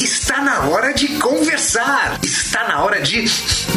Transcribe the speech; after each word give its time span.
Está 0.00 0.40
na 0.40 0.60
hora 0.60 0.94
de 0.94 1.08
conversar. 1.18 2.18
Está 2.24 2.66
na 2.66 2.82
hora 2.82 3.02
de 3.02 3.26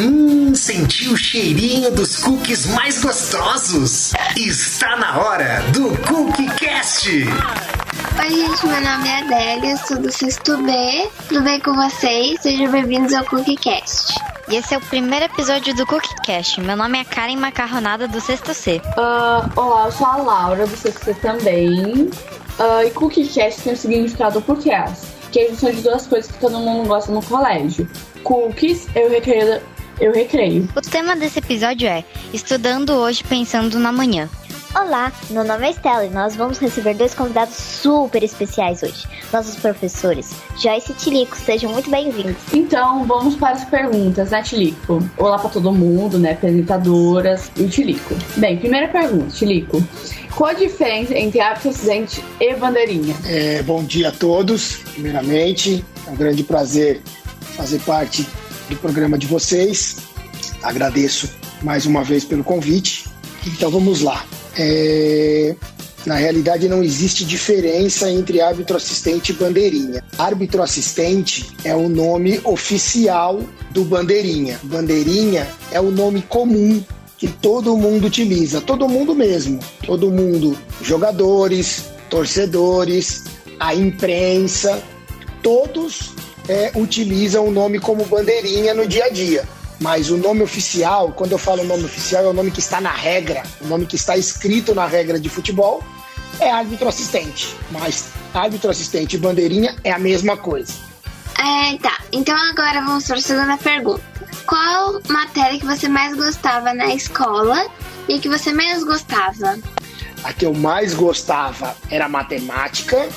hum, 0.00 0.54
sentir 0.54 1.08
o 1.10 1.16
cheirinho 1.18 1.90
dos 1.90 2.16
cookies 2.16 2.64
mais 2.64 3.02
gostosos. 3.02 4.14
Está 4.34 4.96
na 4.96 5.18
hora 5.18 5.60
do 5.72 5.94
CookieCast. 6.08 7.10
Oi, 7.10 8.30
gente, 8.30 8.66
meu 8.66 8.80
nome 8.80 9.06
é 9.06 9.18
Adélia, 9.18 9.76
sou 9.76 9.98
do 9.98 10.10
sexto 10.10 10.56
B. 10.62 11.10
Tudo 11.28 11.42
bem 11.42 11.60
com 11.60 11.74
vocês? 11.74 12.40
Sejam 12.40 12.70
bem-vindos 12.72 13.12
ao 13.12 13.26
CookieCast. 13.26 14.14
E 14.48 14.56
esse 14.56 14.72
é 14.72 14.78
o 14.78 14.80
primeiro 14.80 15.26
episódio 15.26 15.74
do 15.74 15.84
CookieCast. 15.84 16.58
Meu 16.62 16.74
nome 16.74 17.00
é 17.00 17.04
Karen 17.04 17.36
Macarronada 17.36 18.08
do 18.08 18.18
sexto 18.22 18.54
C. 18.54 18.80
Uh, 18.96 19.60
olá, 19.60 19.84
eu 19.84 19.92
sou 19.92 20.06
a 20.06 20.16
Laura 20.16 20.66
do 20.66 20.74
sexto 20.74 21.04
C 21.04 21.12
também. 21.12 22.08
Uh, 22.58 22.86
e 22.86 22.90
CookieCast 22.92 23.60
tem 23.60 23.74
o 23.74 23.76
significado 23.76 24.40
por 24.40 24.56
as 24.72 25.13
que 25.34 25.40
é 25.40 25.46
a 25.46 25.50
junção 25.50 25.72
de 25.72 25.80
duas 25.82 26.06
coisas 26.06 26.30
que 26.30 26.38
todo 26.38 26.60
mundo 26.60 26.86
gosta 26.86 27.10
no 27.10 27.20
colégio. 27.20 27.90
Cookies, 28.22 28.86
eu 28.94 29.10
recreio, 29.10 29.60
eu 30.00 30.12
recreio. 30.12 30.68
O 30.76 30.80
tema 30.80 31.16
desse 31.16 31.40
episódio 31.40 31.88
é 31.88 32.04
Estudando 32.32 32.90
hoje 32.90 33.24
pensando 33.24 33.76
na 33.80 33.90
manhã. 33.90 34.30
Olá, 34.76 35.12
meu 35.30 35.44
nome 35.44 35.66
é 35.66 35.70
Estela 35.70 36.04
e 36.04 36.10
nós 36.10 36.36
vamos 36.36 36.58
receber 36.58 36.94
dois 36.94 37.14
convidados 37.14 37.54
super 37.54 38.22
especiais 38.22 38.84
hoje. 38.84 39.08
Nossos 39.32 39.56
professores, 39.56 40.32
Joyce 40.56 40.92
e 40.92 40.94
Tilico, 40.94 41.36
sejam 41.36 41.72
muito 41.72 41.90
bem-vindos. 41.90 42.36
Então, 42.52 43.04
vamos 43.04 43.34
para 43.34 43.54
as 43.54 43.64
perguntas, 43.64 44.30
né, 44.30 44.40
Tilico? 44.40 45.00
Olá 45.16 45.38
para 45.38 45.50
todo 45.50 45.72
mundo, 45.72 46.16
né, 46.16 46.32
apresentadoras 46.32 47.50
e 47.56 47.62
o 47.62 47.68
Tilico. 47.68 48.14
Bem, 48.36 48.58
primeira 48.58 48.86
pergunta, 48.86 49.30
Tilico. 49.30 49.82
Qual 50.36 50.50
a 50.50 50.54
diferença 50.54 51.16
entre 51.16 51.40
hábito 51.40 51.68
acidente 51.68 52.24
e 52.40 52.54
bandeirinha? 52.56 53.14
É, 53.24 53.62
bom 53.62 53.84
dia 53.84 54.08
a 54.08 54.12
todos, 54.12 54.78
primeiramente. 54.92 55.84
É 56.06 56.10
um 56.10 56.16
grande 56.16 56.42
prazer 56.42 57.00
fazer 57.56 57.78
parte 57.80 58.26
do 58.68 58.74
programa 58.76 59.16
de 59.16 59.28
vocês. 59.28 59.96
Agradeço 60.60 61.30
mais 61.62 61.86
uma 61.86 62.02
vez 62.02 62.24
pelo 62.24 62.42
convite. 62.42 63.04
Então 63.46 63.70
vamos 63.70 64.00
lá. 64.00 64.24
É, 64.58 65.54
na 66.04 66.16
realidade, 66.16 66.68
não 66.68 66.82
existe 66.82 67.24
diferença 67.24 68.10
entre 68.10 68.40
árbitro 68.40 68.76
assistente 68.76 69.30
e 69.30 69.34
bandeirinha. 69.34 70.02
Árbitro 70.18 70.62
assistente 70.62 71.46
é 71.62 71.76
o 71.76 71.88
nome 71.88 72.40
oficial 72.42 73.40
do 73.70 73.84
bandeirinha. 73.84 74.58
Bandeirinha 74.64 75.46
é 75.70 75.80
o 75.80 75.92
nome 75.92 76.22
comum 76.22 76.82
que 77.18 77.28
todo 77.28 77.76
mundo 77.76 78.06
utiliza, 78.06 78.60
todo 78.60 78.88
mundo 78.88 79.14
mesmo, 79.14 79.60
todo 79.86 80.10
mundo, 80.10 80.56
jogadores, 80.82 81.84
torcedores, 82.10 83.24
a 83.58 83.74
imprensa, 83.74 84.82
todos 85.42 86.12
é, 86.48 86.72
utilizam 86.74 87.46
o 87.46 87.50
nome 87.50 87.78
como 87.78 88.04
bandeirinha 88.04 88.74
no 88.74 88.86
dia 88.86 89.06
a 89.06 89.10
dia. 89.10 89.48
Mas 89.80 90.10
o 90.10 90.16
nome 90.16 90.42
oficial, 90.42 91.12
quando 91.12 91.32
eu 91.32 91.38
falo 91.38 91.64
nome 91.64 91.84
oficial, 91.84 92.24
é 92.24 92.28
o 92.28 92.32
nome 92.32 92.50
que 92.50 92.60
está 92.60 92.80
na 92.80 92.92
regra, 92.92 93.42
o 93.60 93.66
nome 93.66 93.86
que 93.86 93.96
está 93.96 94.16
escrito 94.16 94.74
na 94.74 94.86
regra 94.86 95.18
de 95.18 95.28
futebol, 95.28 95.82
é 96.40 96.50
árbitro 96.50 96.88
assistente. 96.88 97.54
Mas 97.70 98.08
árbitro 98.32 98.70
assistente 98.70 99.14
e 99.14 99.18
bandeirinha 99.18 99.76
é 99.82 99.92
a 99.92 99.98
mesma 99.98 100.36
coisa. 100.36 100.72
É, 101.38 101.76
tá. 101.78 101.98
Então 102.12 102.36
agora 102.36 102.80
vamos 102.84 103.06
para 103.06 103.16
a 103.16 103.20
segunda 103.20 103.56
pergunta. 103.56 104.13
Qual 104.46 105.00
matéria 105.08 105.58
que 105.58 105.64
você 105.64 105.88
mais 105.88 106.14
gostava 106.16 106.74
na 106.74 106.94
escola 106.94 107.66
e 108.08 108.18
que 108.18 108.28
você 108.28 108.52
menos 108.52 108.84
gostava? 108.84 109.58
A 110.22 110.32
que 110.32 110.44
eu 110.44 110.52
mais 110.54 110.94
gostava 110.94 111.74
era 111.90 112.08
matemática 112.08 113.08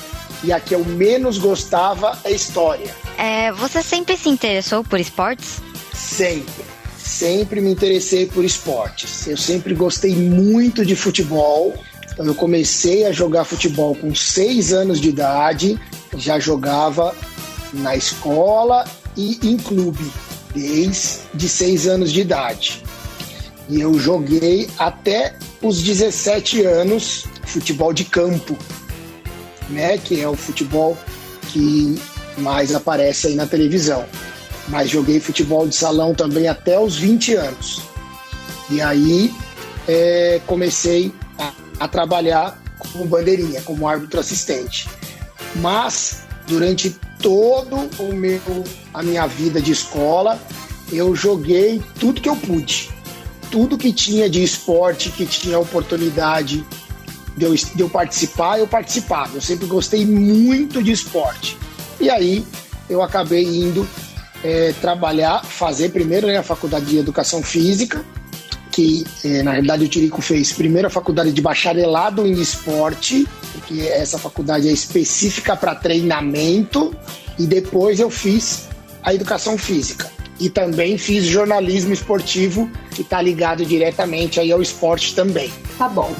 e 0.42 0.52
a 0.52 0.60
que 0.60 0.74
eu 0.74 0.84
menos 0.84 1.38
gostava 1.38 2.18
é 2.24 2.30
história. 2.30 2.94
É, 3.18 3.52
você 3.52 3.82
sempre 3.82 4.16
se 4.16 4.28
interessou 4.28 4.82
por 4.82 4.98
esportes? 4.98 5.60
Sempre. 5.92 6.64
Sempre 6.96 7.60
me 7.60 7.70
interessei 7.70 8.26
por 8.26 8.44
esportes. 8.44 9.26
Eu 9.26 9.36
sempre 9.36 9.74
gostei 9.74 10.14
muito 10.14 10.84
de 10.84 10.94
futebol. 10.94 11.74
Então, 12.12 12.26
eu 12.26 12.34
comecei 12.34 13.06
a 13.06 13.12
jogar 13.12 13.44
futebol 13.44 13.94
com 13.94 14.14
seis 14.14 14.72
anos 14.72 15.00
de 15.00 15.08
idade. 15.08 15.80
Já 16.16 16.38
jogava 16.38 17.14
na 17.72 17.96
escola 17.96 18.84
e 19.16 19.38
em 19.42 19.56
clube 19.56 20.10
desde 20.58 21.48
seis 21.48 21.86
anos 21.86 22.12
de 22.12 22.20
idade. 22.20 22.82
E 23.68 23.80
eu 23.80 23.98
joguei 23.98 24.68
até 24.78 25.34
os 25.62 25.82
17 25.82 26.64
anos 26.64 27.24
futebol 27.44 27.92
de 27.92 28.04
campo, 28.04 28.56
né? 29.68 29.98
Que 29.98 30.20
é 30.20 30.28
o 30.28 30.34
futebol 30.34 30.96
que 31.50 32.00
mais 32.38 32.74
aparece 32.74 33.28
aí 33.28 33.34
na 33.34 33.46
televisão. 33.46 34.04
Mas 34.68 34.90
joguei 34.90 35.20
futebol 35.20 35.66
de 35.66 35.74
salão 35.74 36.14
também 36.14 36.48
até 36.48 36.78
os 36.78 36.96
20 36.96 37.34
anos. 37.34 37.82
E 38.70 38.80
aí 38.80 39.34
é, 39.86 40.40
comecei 40.46 41.12
a, 41.38 41.52
a 41.80 41.88
trabalhar 41.88 42.60
como 42.78 43.06
bandeirinha, 43.06 43.62
como 43.62 43.86
árbitro 43.86 44.20
assistente. 44.20 44.88
Mas 45.56 46.22
durante 46.46 46.96
todo 47.18 47.88
o 47.98 48.14
meu 48.14 48.40
a 48.92 49.02
minha 49.02 49.26
vida 49.26 49.60
de 49.60 49.72
escola, 49.72 50.40
eu 50.92 51.14
joguei 51.14 51.82
tudo 51.98 52.20
que 52.20 52.28
eu 52.28 52.36
pude. 52.36 52.90
Tudo 53.50 53.78
que 53.78 53.92
tinha 53.92 54.28
de 54.28 54.42
esporte, 54.42 55.10
que 55.10 55.24
tinha 55.24 55.58
oportunidade 55.58 56.64
de 57.36 57.44
eu, 57.44 57.54
de 57.54 57.80
eu 57.80 57.88
participar, 57.88 58.58
eu 58.58 58.66
participava. 58.66 59.36
Eu 59.36 59.40
sempre 59.40 59.66
gostei 59.66 60.04
muito 60.04 60.82
de 60.82 60.92
esporte. 60.92 61.56
E 62.00 62.10
aí 62.10 62.44
eu 62.88 63.02
acabei 63.02 63.44
indo 63.44 63.88
é, 64.42 64.72
trabalhar, 64.80 65.44
fazer 65.44 65.90
primeiro 65.90 66.26
né, 66.26 66.38
a 66.38 66.42
faculdade 66.42 66.86
de 66.86 66.98
educação 66.98 67.42
física, 67.42 68.04
que 68.70 69.06
é, 69.24 69.42
na 69.42 69.52
realidade 69.52 69.84
o 69.84 69.88
Tirico 69.88 70.20
fez 70.20 70.52
primeiro 70.52 70.88
a 70.88 70.90
faculdade 70.90 71.32
de 71.32 71.40
bacharelado 71.40 72.26
em 72.26 72.32
esporte, 72.32 73.26
porque 73.52 73.80
essa 73.82 74.18
faculdade 74.18 74.68
é 74.68 74.72
específica 74.72 75.56
para 75.56 75.74
treinamento, 75.74 76.94
e 77.38 77.46
depois 77.46 78.00
eu 78.00 78.10
fiz 78.10 78.68
a 79.02 79.14
educação 79.14 79.56
física. 79.56 80.10
E 80.40 80.48
também 80.48 80.96
fiz 80.96 81.24
jornalismo 81.24 81.92
esportivo, 81.92 82.70
que 82.92 83.02
está 83.02 83.20
ligado 83.20 83.64
diretamente 83.64 84.38
aí 84.38 84.52
ao 84.52 84.62
esporte 84.62 85.14
também. 85.14 85.52
Tá 85.76 85.88
bom. 85.88 86.14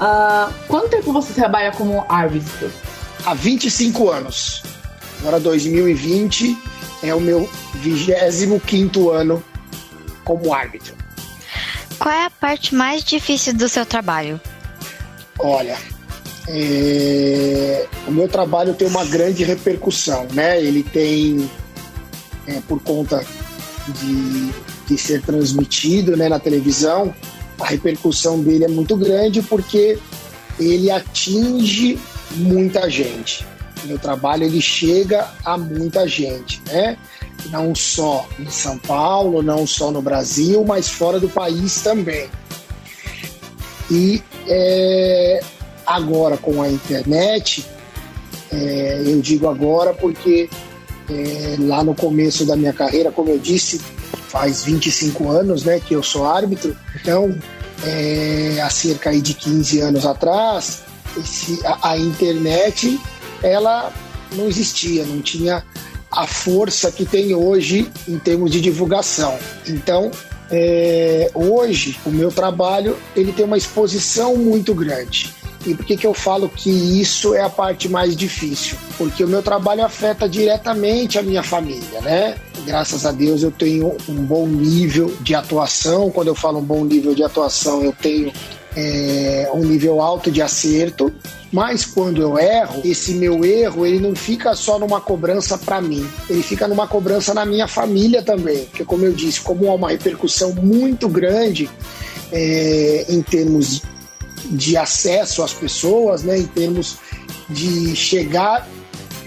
Uh, 0.00 0.52
quanto 0.66 0.88
tempo 0.88 1.12
você 1.12 1.32
trabalha 1.32 1.72
como 1.72 2.04
árbitro? 2.08 2.70
Há 3.24 3.34
25 3.34 4.10
anos. 4.10 4.62
Agora 5.20 5.38
2020 5.38 6.56
é 7.02 7.14
o 7.14 7.20
meu 7.20 7.48
25 7.74 9.10
ano 9.10 9.42
como 10.24 10.52
árbitro. 10.52 10.99
Qual 12.00 12.12
é 12.14 12.24
a 12.24 12.30
parte 12.30 12.74
mais 12.74 13.04
difícil 13.04 13.54
do 13.54 13.68
seu 13.68 13.86
trabalho? 13.86 14.40
Olha, 15.38 15.78
é... 16.48 17.86
o 18.08 18.10
meu 18.10 18.26
trabalho 18.26 18.74
tem 18.74 18.88
uma 18.88 19.04
grande 19.04 19.44
repercussão, 19.44 20.26
né? 20.32 20.60
Ele 20.60 20.82
tem 20.82 21.48
é, 22.46 22.60
por 22.66 22.80
conta 22.82 23.24
de, 23.88 24.50
de 24.86 24.98
ser 24.98 25.22
transmitido 25.22 26.16
né, 26.16 26.28
na 26.28 26.38
televisão, 26.38 27.14
a 27.60 27.66
repercussão 27.66 28.40
dele 28.40 28.64
é 28.64 28.68
muito 28.68 28.96
grande 28.96 29.42
porque 29.42 29.98
ele 30.58 30.90
atinge 30.90 31.98
muita 32.32 32.88
gente. 32.88 33.46
Meu 33.84 33.98
trabalho 33.98 34.44
ele 34.44 34.60
chega 34.60 35.28
a 35.44 35.56
muita 35.56 36.06
gente, 36.06 36.62
né? 36.66 36.96
Não 37.46 37.74
só 37.74 38.26
em 38.38 38.50
São 38.50 38.78
Paulo, 38.78 39.42
não 39.42 39.66
só 39.66 39.90
no 39.90 40.02
Brasil, 40.02 40.64
mas 40.64 40.88
fora 40.88 41.18
do 41.18 41.28
país 41.28 41.80
também. 41.82 42.28
E 43.90 44.22
é, 44.46 45.40
agora 45.86 46.36
com 46.36 46.62
a 46.62 46.68
internet, 46.68 47.66
é, 48.52 49.02
eu 49.04 49.20
digo 49.20 49.48
agora 49.48 49.92
porque 49.92 50.48
é, 51.08 51.56
lá 51.58 51.82
no 51.82 51.94
começo 51.94 52.44
da 52.44 52.56
minha 52.56 52.72
carreira, 52.72 53.10
como 53.10 53.30
eu 53.30 53.38
disse, 53.38 53.80
faz 54.28 54.64
25 54.64 55.28
anos 55.28 55.64
né, 55.64 55.80
que 55.80 55.94
eu 55.94 56.02
sou 56.02 56.24
árbitro, 56.24 56.76
então 56.94 57.36
é, 57.84 58.60
há 58.62 58.70
cerca 58.70 59.12
de 59.12 59.34
15 59.34 59.80
anos 59.80 60.06
atrás, 60.06 60.82
esse, 61.16 61.60
a, 61.66 61.90
a 61.90 61.98
internet 61.98 63.00
ela 63.42 63.92
não 64.36 64.46
existia, 64.46 65.04
não 65.04 65.20
tinha 65.20 65.64
a 66.10 66.26
força 66.26 66.90
que 66.90 67.04
tem 67.04 67.34
hoje 67.34 67.90
em 68.08 68.18
termos 68.18 68.50
de 68.50 68.60
divulgação. 68.60 69.38
Então, 69.66 70.10
é, 70.50 71.30
hoje 71.32 71.96
o 72.04 72.10
meu 72.10 72.30
trabalho 72.30 72.96
ele 73.14 73.32
tem 73.32 73.44
uma 73.44 73.56
exposição 73.56 74.36
muito 74.36 74.74
grande. 74.74 75.32
E 75.66 75.74
por 75.74 75.84
que, 75.84 75.96
que 75.96 76.06
eu 76.06 76.14
falo 76.14 76.48
que 76.48 76.70
isso 76.70 77.34
é 77.34 77.42
a 77.42 77.50
parte 77.50 77.88
mais 77.88 78.16
difícil? 78.16 78.78
Porque 78.96 79.22
o 79.22 79.28
meu 79.28 79.42
trabalho 79.42 79.84
afeta 79.84 80.26
diretamente 80.26 81.18
a 81.18 81.22
minha 81.22 81.42
família, 81.42 82.00
né? 82.00 82.36
Graças 82.64 83.04
a 83.04 83.12
Deus 83.12 83.42
eu 83.42 83.50
tenho 83.50 83.94
um 84.08 84.14
bom 84.14 84.46
nível 84.46 85.14
de 85.20 85.34
atuação. 85.34 86.10
Quando 86.10 86.28
eu 86.28 86.34
falo 86.34 86.58
um 86.58 86.64
bom 86.64 86.84
nível 86.84 87.14
de 87.14 87.22
atuação, 87.22 87.84
eu 87.84 87.92
tenho 87.92 88.32
é, 88.76 89.50
um 89.52 89.64
nível 89.64 90.00
alto 90.00 90.30
de 90.30 90.40
acerto, 90.40 91.12
mas 91.52 91.84
quando 91.84 92.22
eu 92.22 92.38
erro, 92.38 92.80
esse 92.84 93.12
meu 93.12 93.44
erro 93.44 93.84
ele 93.84 93.98
não 93.98 94.14
fica 94.14 94.54
só 94.54 94.78
numa 94.78 95.00
cobrança 95.00 95.58
para 95.58 95.80
mim, 95.80 96.08
ele 96.28 96.42
fica 96.42 96.68
numa 96.68 96.86
cobrança 96.86 97.34
na 97.34 97.44
minha 97.44 97.66
família 97.66 98.22
também, 98.22 98.64
porque 98.66 98.84
como 98.84 99.04
eu 99.04 99.12
disse, 99.12 99.40
como 99.40 99.68
há 99.68 99.74
uma 99.74 99.90
repercussão 99.90 100.52
muito 100.52 101.08
grande 101.08 101.68
é, 102.32 103.06
em 103.08 103.22
termos 103.22 103.82
de 104.46 104.76
acesso 104.76 105.42
às 105.42 105.52
pessoas, 105.52 106.22
né, 106.22 106.38
em 106.38 106.46
termos 106.46 106.98
de 107.48 107.94
chegar 107.96 108.66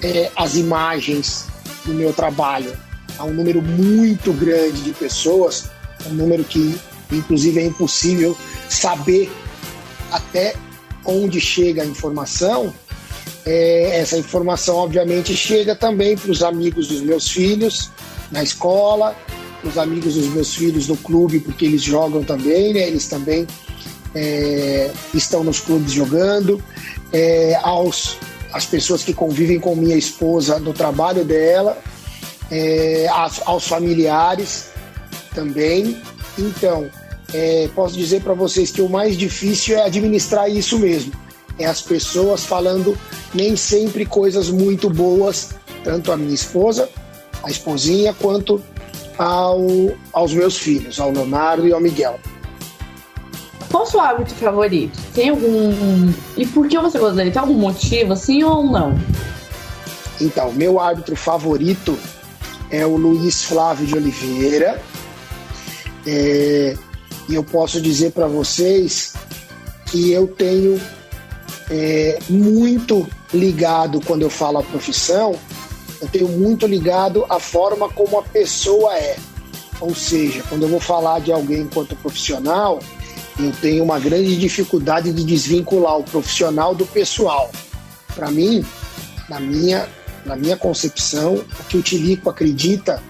é, 0.02 0.32
às 0.36 0.56
imagens 0.56 1.48
do 1.86 1.94
meu 1.94 2.14
trabalho 2.14 2.74
a 3.18 3.26
um 3.26 3.34
número 3.34 3.62
muito 3.62 4.34
grande 4.34 4.82
de 4.82 4.92
pessoas, 4.92 5.70
um 6.08 6.14
número 6.14 6.44
que 6.44 6.76
inclusive 7.12 7.60
é 7.60 7.66
impossível 7.66 8.38
saber 8.70 9.32
até 10.12 10.56
onde 11.06 11.40
chega 11.40 11.84
a 11.84 11.86
informação, 11.86 12.74
é, 13.46 14.00
essa 14.00 14.18
informação 14.18 14.78
obviamente 14.78 15.36
chega 15.36 15.76
também 15.76 16.16
para 16.16 16.32
os 16.32 16.42
amigos 16.42 16.88
dos 16.88 17.02
meus 17.02 17.30
filhos 17.30 17.90
na 18.32 18.42
escola, 18.42 19.16
os 19.64 19.78
amigos 19.78 20.16
dos 20.16 20.28
meus 20.28 20.56
filhos 20.56 20.88
no 20.88 20.98
clube, 20.98 21.40
porque 21.40 21.66
eles 21.66 21.82
jogam 21.82 22.24
também, 22.24 22.74
né? 22.74 22.88
eles 22.88 23.08
também 23.08 23.48
é, 24.16 24.92
estão 25.14 25.44
nos 25.44 25.60
clubes 25.60 25.92
jogando, 25.92 26.62
é, 27.12 27.56
aos 27.64 28.18
as 28.52 28.66
pessoas 28.66 29.04
que 29.04 29.14
convivem 29.14 29.60
com 29.60 29.76
minha 29.76 29.96
esposa 29.96 30.60
no 30.60 30.74
trabalho 30.74 31.26
dela, 31.26 31.78
é, 32.52 33.08
aos, 33.08 33.42
aos 33.46 33.68
familiares 33.68 34.68
também. 35.34 36.00
Então, 36.38 36.90
é, 37.34 37.70
posso 37.76 37.96
dizer 37.96 38.22
para 38.22 38.34
vocês 38.34 38.72
que 38.72 38.82
o 38.82 38.90
mais 38.90 39.18
difícil 39.18 39.78
é 39.78 39.86
administrar 39.86 40.50
isso 40.50 40.78
mesmo. 40.80 41.14
É 41.58 41.66
as 41.66 41.82
pessoas 41.82 42.46
falando 42.46 42.98
nem 43.34 43.56
sempre 43.56 44.06
coisas 44.06 44.50
muito 44.50 44.90
boas, 44.90 45.52
tanto 45.84 46.12
a 46.12 46.18
minha 46.18 46.34
esposa, 46.34 46.90
a 47.44 47.50
esposinha, 47.50 48.14
quanto 48.14 48.62
ao, 49.18 49.66
aos 50.12 50.34
meus 50.34 50.58
filhos, 50.58 51.00
ao 51.00 51.12
Leonardo 51.12 51.68
e 51.68 51.74
ao 51.74 51.80
Miguel. 51.80 52.20
Qual 53.70 53.84
o 53.84 53.88
seu 53.88 54.00
hábito 54.00 54.34
favorito? 54.36 55.00
Tem 55.16 55.30
algum. 55.30 56.12
E 56.38 56.46
por 56.46 56.68
que 56.68 56.78
você 56.78 57.00
gosta 57.00 57.16
dele? 57.16 57.32
Tem 57.32 57.42
algum 57.42 57.56
motivo, 57.56 58.14
assim 58.14 58.44
ou 58.44 58.64
não? 58.64 58.96
Então, 60.22 60.52
meu 60.54 60.80
árbitro 60.80 61.16
favorito 61.16 61.98
é 62.70 62.86
o 62.86 62.96
Luiz 62.96 63.44
Flávio 63.44 63.88
de 63.88 63.96
Oliveira. 63.96 64.80
É, 66.06 66.76
e 67.30 67.36
eu 67.36 67.44
posso 67.44 67.82
dizer 67.82 68.12
para 68.12 68.28
vocês 68.28 69.14
que 69.86 70.12
eu 70.12 70.28
tenho 70.28 70.80
é, 71.70 72.20
muito 72.30 73.08
ligado, 73.34 74.02
quando 74.02 74.24
eu 74.24 74.30
falo 74.30 74.60
a 74.60 74.64
profissão, 74.64 75.36
eu 76.02 76.08
tenho 76.08 76.28
muito 76.28 76.68
ligado 76.68 77.26
a 77.30 77.40
forma 77.40 77.90
como 77.90 78.20
a 78.20 78.24
pessoa 78.24 78.98
é. 78.98 79.16
Ou 79.80 79.96
seja, 79.96 80.44
quando 80.50 80.64
eu 80.64 80.70
vou 80.70 80.80
falar 80.80 81.20
de 81.20 81.32
alguém 81.32 81.62
enquanto 81.62 81.96
profissional, 81.96 82.80
eu 83.40 83.52
tenho 83.62 83.84
uma 83.84 84.00
grande 84.00 84.36
dificuldade 84.38 85.12
de 85.12 85.24
desvincular 85.24 85.98
o 85.98 86.04
profissional 86.04 86.76
do 86.76 86.86
pessoal. 86.86 87.50
Para 88.14 88.30
mim, 88.30 88.64
na 89.28 89.40
minha, 89.40 89.88
na 90.26 90.36
minha 90.36 90.58
concepção, 90.58 91.36
o 91.36 91.64
que 91.68 91.78
o 91.78 91.82
Tilico 91.82 92.30
acredita 92.30 93.02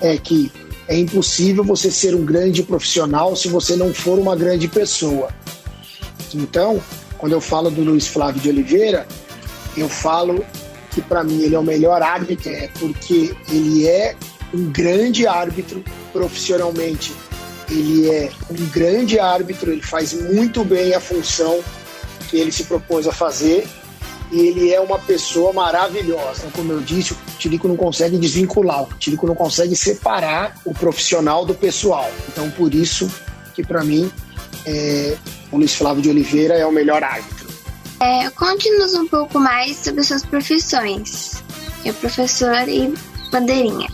é 0.00 0.16
que 0.16 0.50
é 0.92 0.98
impossível 0.98 1.64
você 1.64 1.90
ser 1.90 2.14
um 2.14 2.22
grande 2.22 2.62
profissional 2.62 3.34
se 3.34 3.48
você 3.48 3.74
não 3.76 3.94
for 3.94 4.18
uma 4.18 4.36
grande 4.36 4.68
pessoa. 4.68 5.30
Então, 6.34 6.82
quando 7.16 7.32
eu 7.32 7.40
falo 7.40 7.70
do 7.70 7.82
Luiz 7.82 8.06
Flávio 8.06 8.42
de 8.42 8.50
Oliveira, 8.50 9.06
eu 9.74 9.88
falo 9.88 10.44
que 10.90 11.00
para 11.00 11.24
mim 11.24 11.40
ele 11.40 11.54
é 11.54 11.58
o 11.58 11.62
melhor 11.62 12.02
árbitro, 12.02 12.50
é 12.50 12.68
porque 12.78 13.34
ele 13.50 13.88
é 13.88 14.14
um 14.52 14.70
grande 14.70 15.26
árbitro 15.26 15.82
profissionalmente. 16.12 17.14
Ele 17.70 18.10
é 18.10 18.30
um 18.50 18.66
grande 18.66 19.18
árbitro, 19.18 19.72
ele 19.72 19.80
faz 19.80 20.12
muito 20.12 20.62
bem 20.62 20.94
a 20.94 21.00
função 21.00 21.60
que 22.28 22.36
ele 22.36 22.52
se 22.52 22.64
propôs 22.64 23.08
a 23.08 23.12
fazer 23.12 23.66
e 24.30 24.40
ele 24.40 24.74
é 24.74 24.80
uma 24.80 24.98
pessoa 24.98 25.54
maravilhosa. 25.54 26.48
Como 26.54 26.70
eu 26.70 26.80
disse, 26.80 27.14
o 27.42 27.50
Tirico 27.50 27.66
não 27.66 27.76
consegue 27.76 28.16
desvincular, 28.18 28.84
o 28.84 28.94
Tirico 28.98 29.26
não 29.26 29.34
consegue 29.34 29.74
separar 29.74 30.60
o 30.64 30.72
profissional 30.72 31.44
do 31.44 31.54
pessoal. 31.54 32.08
Então, 32.28 32.48
por 32.52 32.72
isso 32.72 33.10
que 33.54 33.64
para 33.64 33.82
mim 33.82 34.10
é, 34.64 35.16
o 35.50 35.56
Luiz 35.56 35.74
Flávio 35.74 36.02
de 36.02 36.08
Oliveira 36.08 36.54
é 36.54 36.64
o 36.64 36.70
melhor 36.70 37.02
árbitro. 37.02 37.48
É, 38.00 38.30
Conte-nos 38.30 38.94
um 38.94 39.08
pouco 39.08 39.40
mais 39.40 39.76
sobre 39.76 40.04
suas 40.04 40.24
profissões. 40.24 41.42
É 41.84 41.92
professor 41.92 42.68
e 42.68 42.94
bandeirinha. 43.32 43.88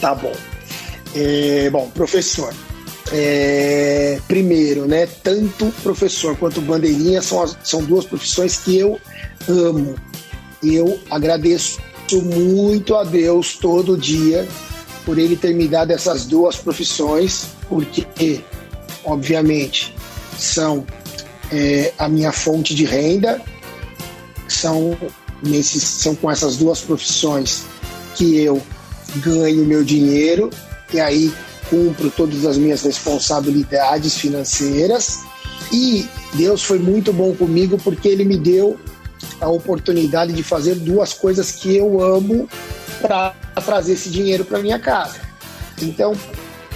Tá 0.00 0.14
bom. 0.14 0.32
É, 1.16 1.68
bom, 1.70 1.90
professor. 1.90 2.54
É, 3.12 4.20
primeiro, 4.28 4.86
né, 4.86 5.06
tanto 5.06 5.66
professor 5.82 6.36
quanto 6.36 6.60
bandeirinha 6.60 7.20
são, 7.20 7.42
as, 7.42 7.58
são 7.64 7.84
duas 7.84 8.04
profissões 8.04 8.56
que 8.58 8.78
eu 8.78 9.00
amo. 9.48 9.96
Eu 10.62 11.00
agradeço 11.10 11.80
muito 12.20 12.96
a 12.96 13.04
Deus 13.04 13.56
todo 13.56 13.96
dia 13.96 14.46
por 15.04 15.18
ele 15.18 15.36
ter 15.36 15.54
me 15.54 15.66
dado 15.66 15.90
essas 15.90 16.26
duas 16.26 16.56
profissões, 16.56 17.46
porque, 17.68 18.40
obviamente, 19.04 19.94
são 20.38 20.86
é, 21.50 21.92
a 21.98 22.08
minha 22.08 22.32
fonte 22.32 22.74
de 22.74 22.84
renda, 22.84 23.40
são, 24.48 24.96
nesses, 25.42 25.82
são 25.82 26.14
com 26.14 26.30
essas 26.30 26.56
duas 26.56 26.80
profissões 26.80 27.64
que 28.14 28.38
eu 28.38 28.62
ganho 29.16 29.64
meu 29.64 29.82
dinheiro 29.82 30.50
e 30.92 31.00
aí 31.00 31.32
cumpro 31.68 32.10
todas 32.10 32.44
as 32.44 32.56
minhas 32.56 32.82
responsabilidades 32.82 34.16
financeiras. 34.16 35.20
E 35.72 36.06
Deus 36.34 36.62
foi 36.62 36.78
muito 36.78 37.12
bom 37.12 37.34
comigo 37.34 37.78
porque 37.82 38.08
Ele 38.08 38.24
me 38.24 38.36
deu 38.36 38.78
a 39.40 39.48
oportunidade 39.48 40.32
de 40.32 40.42
fazer 40.42 40.76
duas 40.76 41.12
coisas 41.12 41.52
que 41.52 41.76
eu 41.76 42.00
amo 42.02 42.48
para 43.00 43.34
trazer 43.64 43.94
esse 43.94 44.08
dinheiro 44.08 44.44
para 44.44 44.58
minha 44.60 44.78
casa. 44.78 45.20
Então, 45.80 46.14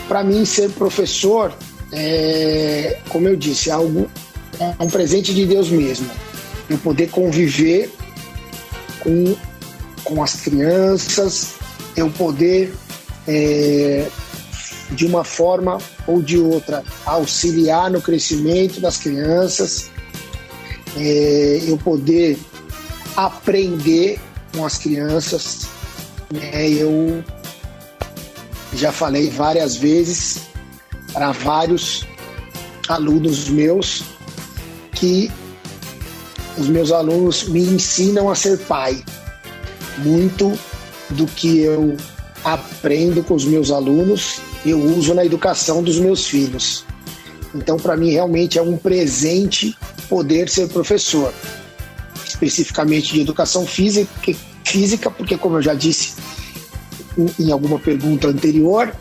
para 0.08 0.24
mim, 0.24 0.44
ser 0.44 0.70
professor, 0.70 1.52
é, 1.92 2.98
como 3.08 3.28
eu 3.28 3.36
disse, 3.36 3.70
é 3.70 3.72
algo 3.72 4.10
é 4.58 4.82
um 4.82 4.88
presente 4.88 5.34
de 5.34 5.44
Deus 5.44 5.68
mesmo. 5.68 6.08
Eu 6.68 6.78
poder 6.78 7.10
conviver 7.10 7.92
com, 9.00 9.36
com 10.02 10.22
as 10.22 10.36
crianças, 10.36 11.54
eu 11.96 12.10
poder, 12.10 12.74
é, 13.28 14.08
de 14.90 15.06
uma 15.06 15.24
forma 15.24 15.78
ou 16.06 16.22
de 16.22 16.38
outra, 16.38 16.82
auxiliar 17.04 17.90
no 17.90 18.00
crescimento 18.00 18.80
das 18.80 18.96
crianças, 18.96 19.90
é, 20.96 21.62
eu 21.66 21.76
poder 21.78 22.38
aprender 23.16 24.18
com 24.54 24.64
as 24.64 24.78
crianças. 24.78 25.68
Né? 26.32 26.70
Eu 26.70 27.22
já 28.74 28.92
falei 28.92 29.30
várias 29.30 29.76
vezes 29.76 30.40
para 31.12 31.32
vários 31.32 32.06
alunos 32.88 33.48
meus 33.48 34.02
que 34.92 35.30
os 36.58 36.68
meus 36.68 36.90
alunos 36.90 37.48
me 37.48 37.60
ensinam 37.60 38.30
a 38.30 38.34
ser 38.34 38.58
pai. 38.60 39.02
Muito 39.98 40.58
do 41.10 41.26
que 41.26 41.60
eu 41.60 41.96
aprendo 42.44 43.22
com 43.22 43.34
os 43.34 43.44
meus 43.44 43.70
alunos, 43.70 44.40
eu 44.64 44.78
uso 44.78 45.14
na 45.14 45.24
educação 45.24 45.82
dos 45.82 45.98
meus 45.98 46.26
filhos. 46.26 46.84
Então, 47.54 47.76
para 47.76 47.96
mim, 47.96 48.10
realmente 48.10 48.58
é 48.58 48.62
um 48.62 48.76
presente 48.76 49.76
poder 50.08 50.48
ser 50.48 50.68
professor 50.68 51.32
especificamente 52.26 53.12
de 53.14 53.20
educação 53.20 53.66
física, 53.66 54.08
física 54.64 55.10
porque, 55.10 55.36
como 55.36 55.56
eu 55.56 55.62
já 55.62 55.74
disse 55.74 56.14
em, 57.38 57.50
alguma 57.50 57.78
pergunta 57.78 58.28
anterior, 58.28 58.94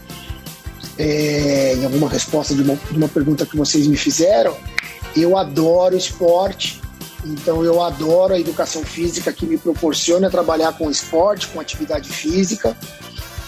é, 0.97 1.75
em 1.75 1.85
alguma 1.85 2.09
resposta 2.09 2.53
de 2.55 2.61
uma, 2.61 2.75
de 2.75 2.97
uma 2.97 3.09
pergunta 3.09 3.45
que 3.45 3.57
vocês 3.57 3.85
me 3.87 3.97
fizeram, 3.97 4.55
eu 5.15 5.37
adoro 5.37 5.97
esporte, 5.97 6.81
então 7.25 7.63
eu 7.63 7.81
adoro 7.81 8.33
a 8.33 8.39
educação 8.39 8.83
física 8.83 9.33
que 9.33 9.45
me 9.45 9.57
proporciona 9.57 10.29
trabalhar 10.29 10.73
com 10.73 10.89
esporte, 10.89 11.47
com 11.47 11.59
atividade 11.59 12.09
física. 12.09 12.77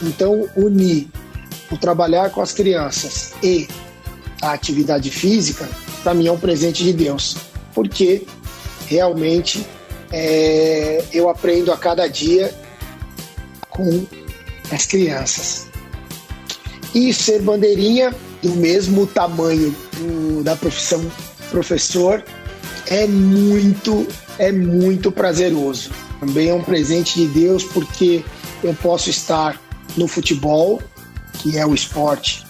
Então, 0.01 0.47
unir 0.55 1.07
o 1.71 1.77
trabalhar 1.77 2.29
com 2.29 2.41
as 2.41 2.51
crianças 2.51 3.33
e 3.43 3.67
a 4.41 4.51
atividade 4.51 5.09
física, 5.09 5.67
para 6.03 6.13
mim 6.13 6.27
é 6.27 6.31
um 6.31 6.37
presente 6.37 6.83
de 6.83 6.93
Deus, 6.93 7.35
porque 7.77 8.25
realmente 8.87 9.63
é, 10.11 11.03
eu 11.13 11.29
aprendo 11.29 11.71
a 11.71 11.77
cada 11.77 12.07
dia 12.07 12.51
com 13.69 14.03
as 14.71 14.87
crianças. 14.87 15.67
E 16.95 17.13
ser 17.13 17.39
bandeirinha 17.43 18.15
do 18.41 18.49
mesmo 18.55 19.05
tamanho 19.05 19.75
do, 19.95 20.43
da 20.43 20.55
profissão 20.55 21.05
professor 21.51 22.23
é 22.87 23.05
muito, 23.05 24.07
é 24.39 24.51
muito 24.51 25.11
prazeroso. 25.11 25.91
Também 26.19 26.49
é 26.49 26.55
um 26.55 26.63
presente 26.63 27.13
de 27.13 27.27
Deus 27.27 27.63
porque 27.63 28.25
eu 28.63 28.73
posso 28.73 29.11
estar 29.11 29.61
no 29.95 30.07
futebol, 30.07 30.81
que 31.33 31.59
é 31.59 31.65
o 31.65 31.75
esporte 31.75 32.43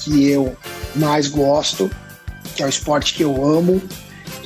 que 0.00 0.28
eu 0.28 0.54
mais 0.94 1.26
gosto, 1.26 1.90
que 2.54 2.62
é 2.62 2.66
o 2.66 2.68
esporte 2.68 3.14
que 3.14 3.22
eu 3.22 3.42
amo, 3.42 3.80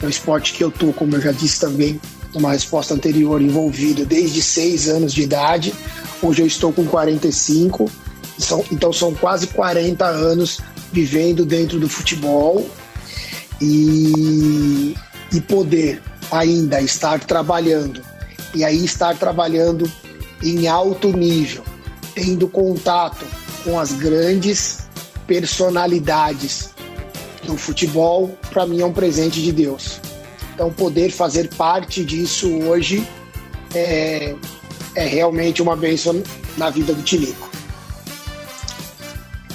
é 0.03 0.07
o 0.07 0.09
esporte 0.09 0.53
que 0.53 0.63
eu 0.63 0.71
tô, 0.71 0.93
como 0.93 1.17
eu 1.17 1.21
já 1.21 1.33
disse 1.33 1.61
também 1.61 2.01
numa 2.35 2.53
resposta 2.53 2.95
anterior, 2.95 3.41
envolvido 3.41 4.05
desde 4.05 4.43
seis 4.43 4.89
anos 4.89 5.13
de 5.13 5.23
idade. 5.23 5.75
Hoje 6.23 6.43
eu 6.43 6.47
estou 6.47 6.73
com 6.73 6.85
45, 6.85 7.91
então 8.71 8.93
são 8.93 9.15
quase 9.15 9.47
40 9.49 10.05
anos 10.05 10.61
vivendo 10.93 11.45
dentro 11.45 11.81
do 11.81 11.89
futebol 11.89 12.69
e, 13.61 14.95
e 15.33 15.41
poder 15.41 16.03
ainda 16.31 16.81
estar 16.81 17.21
trabalhando 17.21 18.03
e 18.55 18.65
aí 18.65 18.85
estar 18.85 19.17
trabalhando 19.17 19.91
em 20.43 20.67
alto 20.67 21.13
nível, 21.17 21.63
tendo 22.15 22.49
contato 22.49 23.25
com 23.65 23.79
as 23.79 23.93
grandes 23.93 24.87
personalidades 25.27 26.76
do 27.47 27.57
futebol, 27.57 28.37
para 28.51 28.67
mim 28.67 28.81
é 28.81 28.87
um 28.87 28.93
presente 28.93 29.43
de 29.43 29.53
Deus. 29.53 30.01
Então, 30.55 30.73
poder 30.73 31.11
fazer 31.11 31.49
parte 31.55 32.05
disso 32.05 32.51
hoje 32.63 33.07
é, 33.75 34.35
é 34.95 35.05
realmente 35.07 35.63
uma 35.63 35.77
bênção 35.77 36.23
na 36.57 36.71
vida 36.71 36.95
do 36.95 37.03
Tilico. 37.03 37.51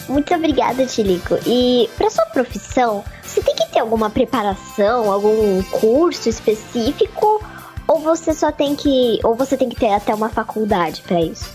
Muito 0.08 0.34
obrigada, 0.34 0.86
Tilico. 0.86 1.38
E 1.46 1.90
para 1.98 2.10
sua 2.10 2.26
profissão, 2.26 3.04
você 3.24 3.42
tem 3.42 3.56
que 3.56 3.72
ter 3.72 3.80
alguma 3.80 4.10
preparação, 4.10 5.12
algum 5.12 5.64
curso 5.64 6.28
específico 6.28 7.42
ou 7.88 8.00
você 8.00 8.34
só 8.34 8.52
tem 8.52 8.76
que 8.76 9.20
ou 9.24 9.36
você 9.36 9.58
tem 9.58 9.70
que 9.70 9.76
ter 9.76 9.94
até 9.94 10.14
uma 10.14 10.30
faculdade 10.30 11.02
para 11.02 11.20
isso? 11.22 11.54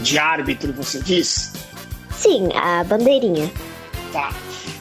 De 0.00 0.18
árbitro, 0.18 0.72
você 0.72 1.00
diz? 1.00 1.52
Sim, 2.16 2.48
a 2.54 2.82
bandeirinha. 2.84 3.50
Tá. 4.12 4.32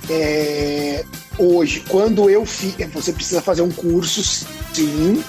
É, 0.10 1.06
hoje, 1.38 1.84
quando 1.88 2.30
eu 2.30 2.46
fiz. 2.46 2.76
Você 2.94 3.14
precisa 3.14 3.42
fazer 3.42 3.62
um 3.62 3.72
curso, 3.72 4.24
sim. 4.74 5.24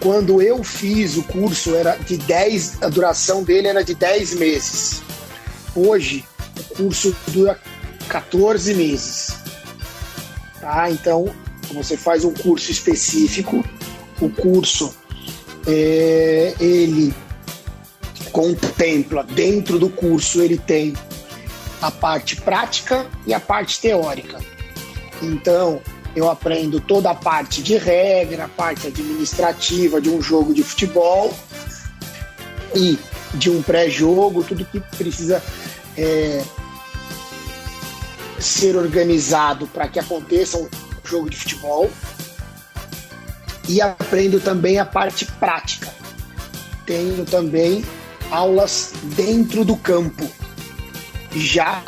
Quando 0.00 0.42
eu 0.42 0.62
fiz 0.62 1.16
o 1.16 1.22
curso, 1.22 1.74
era 1.74 1.96
de 1.96 2.16
10. 2.16 2.82
A 2.82 2.88
duração 2.88 3.42
dele 3.42 3.68
era 3.68 3.82
de 3.84 3.94
10 3.94 4.34
meses. 4.34 5.02
Hoje, 5.74 6.24
o 6.58 6.74
curso 6.76 7.16
dura 7.28 7.58
14 8.08 8.74
meses. 8.74 9.36
Tá? 10.60 10.90
Então, 10.90 11.32
você 11.72 11.96
faz 11.96 12.24
um 12.24 12.32
curso 12.32 12.70
específico. 12.70 13.64
O 14.20 14.30
curso, 14.30 14.94
é, 15.66 16.54
ele 16.58 17.14
contempla, 18.32 19.22
dentro 19.24 19.78
do 19.78 19.88
curso, 19.88 20.42
ele 20.42 20.58
tem 20.58 20.94
a 21.80 21.90
parte 21.90 22.36
prática 22.36 23.06
e 23.26 23.34
a 23.34 23.40
parte 23.40 23.80
teórica. 23.80 24.40
Então, 25.22 25.80
eu 26.14 26.30
aprendo 26.30 26.80
toda 26.80 27.10
a 27.10 27.14
parte 27.14 27.62
de 27.62 27.76
regra, 27.76 28.44
a 28.44 28.48
parte 28.48 28.86
administrativa 28.86 30.00
de 30.00 30.08
um 30.08 30.22
jogo 30.22 30.54
de 30.54 30.62
futebol 30.62 31.34
e 32.74 32.98
de 33.34 33.50
um 33.50 33.62
pré-jogo, 33.62 34.42
tudo 34.42 34.64
que 34.64 34.80
precisa 34.96 35.42
é, 35.96 36.42
ser 38.38 38.76
organizado 38.76 39.66
para 39.66 39.88
que 39.88 39.98
aconteça 39.98 40.58
um 40.58 40.68
jogo 41.04 41.28
de 41.28 41.36
futebol. 41.36 41.90
E 43.68 43.80
aprendo 43.80 44.40
também 44.40 44.78
a 44.78 44.86
parte 44.86 45.24
prática. 45.24 45.92
Tenho 46.86 47.24
também 47.24 47.84
aulas 48.30 48.92
dentro 49.16 49.64
do 49.64 49.76
campo 49.76 50.30
já 51.40 51.82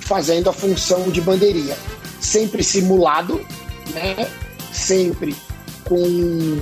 fazendo 0.00 0.50
a 0.50 0.52
função 0.52 1.08
de 1.10 1.20
bandeirinha. 1.20 1.76
Sempre 2.20 2.62
simulado, 2.62 3.44
né? 3.92 4.28
sempre 4.72 5.34
com 5.84 6.60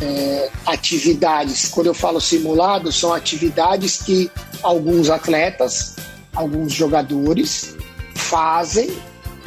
é, 0.00 0.50
atividades. 0.66 1.68
Quando 1.68 1.88
eu 1.88 1.94
falo 1.94 2.20
simulado, 2.20 2.92
são 2.92 3.12
atividades 3.12 4.02
que 4.02 4.30
alguns 4.62 5.10
atletas, 5.10 5.96
alguns 6.34 6.72
jogadores 6.72 7.76
fazem 8.14 8.90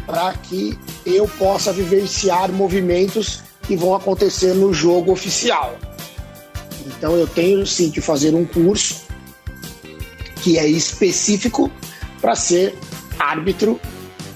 para 0.05 0.33
que 0.33 0.77
eu 1.05 1.27
possa 1.27 1.73
vivenciar 1.73 2.51
movimentos 2.51 3.41
que 3.63 3.75
vão 3.75 3.95
acontecer 3.95 4.53
no 4.53 4.73
jogo 4.73 5.11
oficial. 5.11 5.77
Então 6.85 7.15
eu 7.15 7.25
tenho 7.25 7.65
sim 7.65 7.89
que 7.89 7.99
fazer 7.99 8.35
um 8.35 8.45
curso 8.45 9.04
que 10.45 10.59
é 10.59 10.67
específico 10.67 11.71
para 12.21 12.35
ser 12.35 12.77
árbitro 13.17 13.81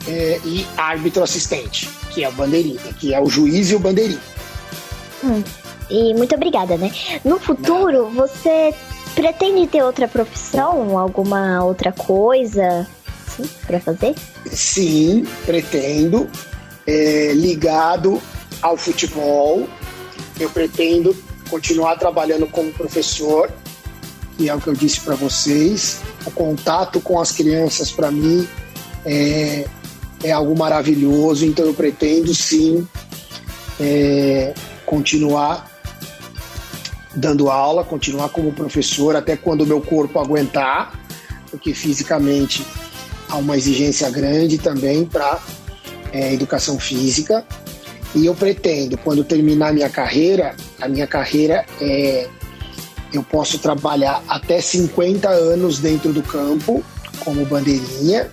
é, 0.07 0.39
e 0.43 0.65
árbitro 0.75 1.21
assistente, 1.21 1.87
que 2.09 2.23
é 2.23 2.29
o 2.29 2.31
bandeirinha, 2.31 2.81
que 2.99 3.13
é 3.13 3.21
o 3.21 3.29
juiz 3.29 3.69
e 3.69 3.75
o 3.75 3.79
bandeirinha. 3.79 4.19
Hum, 5.23 5.43
e 5.87 6.15
muito 6.15 6.33
obrigada, 6.33 6.77
né? 6.77 6.91
No 7.23 7.39
futuro, 7.39 8.05
Não. 8.05 8.09
você 8.09 8.73
pretende 9.13 9.67
ter 9.67 9.83
outra 9.83 10.07
profissão, 10.07 10.97
alguma 10.97 11.63
outra 11.63 11.91
coisa 11.91 12.87
assim, 13.27 13.47
para 13.67 13.79
fazer? 13.79 14.15
Sim, 14.47 15.27
pretendo. 15.45 16.27
É, 16.87 17.33
ligado 17.35 18.19
ao 18.63 18.75
futebol, 18.75 19.69
eu 20.39 20.49
pretendo 20.49 21.15
continuar 21.51 21.97
trabalhando 21.97 22.47
como 22.47 22.71
professor 22.73 23.51
que 24.39 24.48
é 24.48 24.55
o 24.55 24.62
que 24.62 24.67
eu 24.69 24.74
disse 24.74 25.01
para 25.01 25.15
vocês. 25.15 26.00
O 26.25 26.31
contato 26.31 27.01
com 27.01 27.19
as 27.19 27.34
crianças, 27.34 27.91
para 27.91 28.10
mim, 28.10 28.48
é, 29.05 29.67
é 30.24 30.31
algo 30.31 30.58
maravilhoso, 30.58 31.46
então 31.46 31.65
eu 31.65 31.74
pretendo 31.74 32.34
sim 32.34 32.88
é, 33.77 34.53
continuar 34.86 35.69
dando 37.13 37.50
aula, 37.50 37.84
continuar 37.84 38.29
como 38.29 38.53
professor 38.53 39.13
até 39.13 39.36
quando 39.36 39.62
o 39.62 39.67
meu 39.67 39.81
corpo 39.81 40.19
aguentar, 40.19 40.98
porque 41.51 41.74
fisicamente 41.74 42.65
há 43.27 43.36
uma 43.36 43.58
exigência 43.58 44.10
grande 44.10 44.58
também 44.58 45.03
para 45.03 45.38
é, 46.13 46.34
educação 46.34 46.79
física. 46.79 47.46
E 48.15 48.25
eu 48.25 48.34
pretendo, 48.34 48.98
quando 49.00 49.22
terminar 49.22 49.74
minha 49.74 49.89
carreira, 49.89 50.55
a 50.79 50.88
minha 50.88 51.05
carreira 51.05 51.65
é 51.81 52.29
eu 53.13 53.23
posso 53.23 53.59
trabalhar 53.59 54.23
até 54.27 54.61
50 54.61 55.29
anos 55.29 55.79
dentro 55.79 56.13
do 56.13 56.21
campo 56.21 56.83
como 57.23 57.45
bandeirinha 57.45 58.29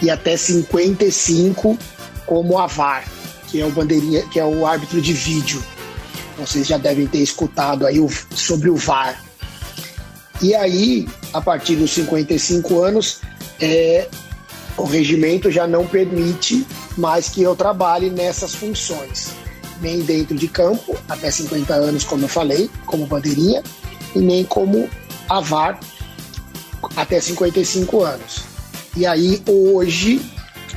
e 0.00 0.10
até 0.10 0.36
55 0.36 1.78
como 2.26 2.58
avar, 2.58 3.04
que 3.48 3.60
é 3.60 3.66
o 3.66 3.70
bandeirinha, 3.70 4.22
que 4.28 4.38
é 4.38 4.44
o 4.44 4.66
árbitro 4.66 5.00
de 5.00 5.12
vídeo. 5.12 5.62
Vocês 6.38 6.66
já 6.66 6.78
devem 6.78 7.06
ter 7.06 7.18
escutado 7.18 7.86
aí 7.86 7.98
sobre 8.34 8.70
o 8.70 8.76
VAR. 8.76 9.22
E 10.40 10.54
aí, 10.54 11.08
a 11.32 11.40
partir 11.40 11.76
dos 11.76 11.92
55 11.92 12.82
anos, 12.82 13.20
é, 13.60 14.08
o 14.76 14.84
regimento 14.84 15.50
já 15.50 15.66
não 15.66 15.86
permite 15.86 16.66
mais 16.96 17.28
que 17.28 17.42
eu 17.42 17.54
trabalhe 17.54 18.10
nessas 18.10 18.54
funções, 18.54 19.28
nem 19.80 20.00
dentro 20.00 20.34
de 20.36 20.48
campo, 20.48 20.96
até 21.08 21.30
50 21.30 21.72
anos, 21.74 22.04
como 22.04 22.24
eu 22.24 22.28
falei, 22.28 22.68
como 22.86 23.06
bandeirinha, 23.06 23.62
e 24.14 24.18
nem 24.18 24.44
como 24.44 24.88
avar 25.28 25.78
até 26.96 27.20
55 27.20 28.02
anos. 28.02 28.42
E 28.96 29.06
aí 29.06 29.42
hoje 29.48 30.20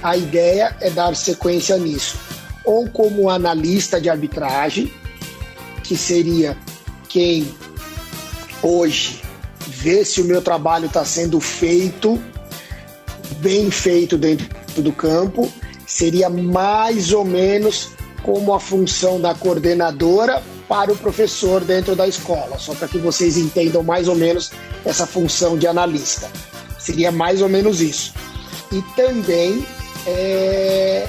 a 0.01 0.15
ideia 0.15 0.75
é 0.79 0.89
dar 0.89 1.15
sequência 1.15 1.77
nisso, 1.77 2.17
ou 2.63 2.89
como 2.89 3.29
analista 3.29 3.99
de 3.99 4.09
arbitragem, 4.09 4.91
que 5.83 5.97
seria 5.97 6.57
quem 7.09 7.47
hoje 8.61 9.21
vê 9.67 10.05
se 10.05 10.21
o 10.21 10.25
meu 10.25 10.41
trabalho 10.41 10.85
está 10.87 11.03
sendo 11.03 11.39
feito, 11.39 12.21
bem 13.37 13.69
feito 13.69 14.17
dentro 14.17 14.47
do 14.81 14.91
campo, 14.91 15.51
seria 15.85 16.29
mais 16.29 17.11
ou 17.13 17.23
menos 17.23 17.89
como 18.23 18.53
a 18.53 18.59
função 18.59 19.21
da 19.21 19.35
coordenadora 19.35 20.41
para 20.67 20.91
o 20.91 20.97
professor 20.97 21.63
dentro 21.63 21.95
da 21.95 22.07
escola, 22.07 22.57
só 22.57 22.73
para 22.73 22.87
que 22.87 22.97
vocês 22.97 23.37
entendam 23.37 23.83
mais 23.83 24.07
ou 24.07 24.15
menos 24.15 24.51
essa 24.83 25.05
função 25.05 25.57
de 25.57 25.67
analista. 25.67 26.29
Seria 26.79 27.11
mais 27.11 27.41
ou 27.41 27.49
menos 27.49 27.81
isso. 27.81 28.13
E 28.71 28.81
também 28.95 29.65
é, 30.05 31.07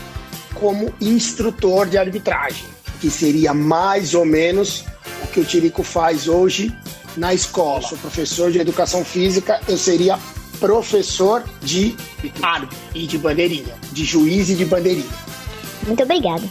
como 0.55 0.93
instrutor 1.01 1.87
de 1.87 1.99
arbitragem, 1.99 2.67
que 3.01 3.11
seria 3.11 3.53
mais 3.53 4.15
ou 4.15 4.25
menos 4.25 4.85
o 5.25 5.27
que 5.29 5.41
o 5.41 5.45
Tirico 5.45 5.83
faz 5.83 6.29
hoje 6.29 6.75
na 7.17 7.35
escola. 7.35 7.81
Eu 7.81 7.89
sou 7.89 7.99
professor 7.99 8.51
de 8.51 8.59
educação 8.59 9.05
física, 9.05 9.61
eu 9.69 9.77
seria 9.77 10.19
professor 10.59 11.45
de 11.63 11.95
árbitro 12.43 12.77
e 12.95 13.07
de 13.07 13.19
bandeirinha, 13.19 13.75
de 13.93 14.05
juiz 14.05 14.49
e 14.49 14.55
de 14.55 14.65
bandeirinha. 14.65 15.27
Muito 15.87 16.03
obrigada. 16.03 16.43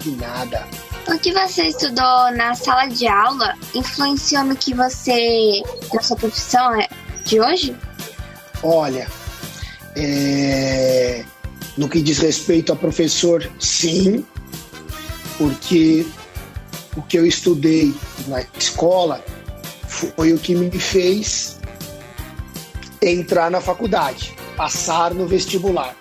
De 0.00 0.10
nada. 0.12 0.66
O 1.08 1.18
que 1.18 1.32
você 1.32 1.68
estudou 1.68 2.32
na 2.32 2.54
sala 2.56 2.86
de 2.86 3.06
aula 3.06 3.54
influenciou 3.72 4.42
no 4.42 4.56
que 4.56 4.74
você, 4.74 5.62
na 5.94 6.02
sua 6.02 6.16
profissão 6.16 6.74
é, 6.74 6.88
de 7.24 7.40
hoje? 7.40 7.76
Olha, 8.60 9.06
é, 9.94 11.24
no 11.76 11.88
que 11.88 12.02
diz 12.02 12.18
respeito 12.18 12.72
a 12.72 12.76
professor, 12.76 13.48
sim, 13.60 14.26
porque 15.38 16.04
o 16.96 17.02
que 17.02 17.18
eu 17.18 17.24
estudei 17.24 17.94
na 18.26 18.44
escola 18.58 19.24
foi 19.86 20.32
o 20.32 20.38
que 20.38 20.56
me 20.56 20.70
fez 20.76 21.60
entrar 23.00 23.48
na 23.48 23.60
faculdade, 23.60 24.34
passar 24.56 25.14
no 25.14 25.24
vestibular. 25.28 25.94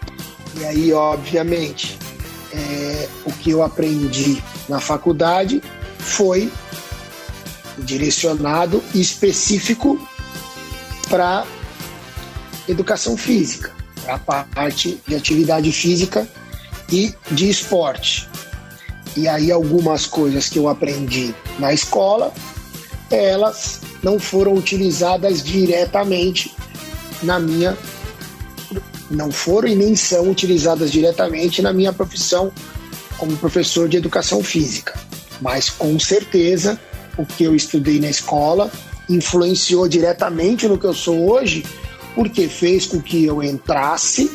E 0.57 0.65
aí, 0.65 0.93
obviamente, 0.93 1.99
é, 2.51 3.07
o 3.23 3.31
que 3.31 3.51
eu 3.51 3.61
aprendi 3.61 4.41
na 4.67 4.79
faculdade 4.79 5.61
foi 5.99 6.51
direcionado 7.77 8.81
específico 8.93 9.99
para 11.09 11.45
educação 12.67 13.15
física, 13.15 13.71
para 14.03 14.15
a 14.15 14.43
parte 14.43 14.99
de 15.07 15.15
atividade 15.15 15.71
física 15.71 16.27
e 16.91 17.13
de 17.31 17.49
esporte. 17.49 18.27
E 19.15 19.27
aí 19.27 19.51
algumas 19.51 20.05
coisas 20.05 20.49
que 20.49 20.59
eu 20.59 20.67
aprendi 20.67 21.33
na 21.59 21.73
escola, 21.73 22.33
elas 23.09 23.81
não 24.03 24.19
foram 24.19 24.53
utilizadas 24.53 25.43
diretamente 25.43 26.53
na 27.23 27.39
minha 27.39 27.77
não 29.09 29.31
foram 29.31 29.67
e 29.67 29.75
nem 29.75 29.95
são 29.95 30.29
utilizadas 30.31 30.91
diretamente 30.91 31.61
na 31.61 31.71
minha 31.71 31.93
profissão 31.93 32.51
como 33.17 33.35
professor 33.37 33.87
de 33.87 33.97
educação 33.97 34.43
física. 34.43 34.97
Mas 35.41 35.69
com 35.69 35.99
certeza 35.99 36.79
o 37.17 37.25
que 37.25 37.43
eu 37.43 37.55
estudei 37.55 37.99
na 37.99 38.09
escola 38.09 38.71
influenciou 39.09 39.87
diretamente 39.87 40.67
no 40.67 40.77
que 40.77 40.85
eu 40.85 40.93
sou 40.93 41.31
hoje, 41.31 41.65
porque 42.13 42.47
fez 42.47 42.85
com 42.85 43.01
que 43.01 43.25
eu 43.25 43.43
entrasse 43.43 44.31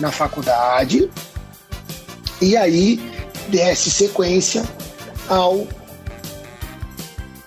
na 0.00 0.10
faculdade 0.10 1.08
e 2.40 2.56
aí 2.56 3.00
desse 3.48 3.90
sequência 3.90 4.62
ao 5.28 5.66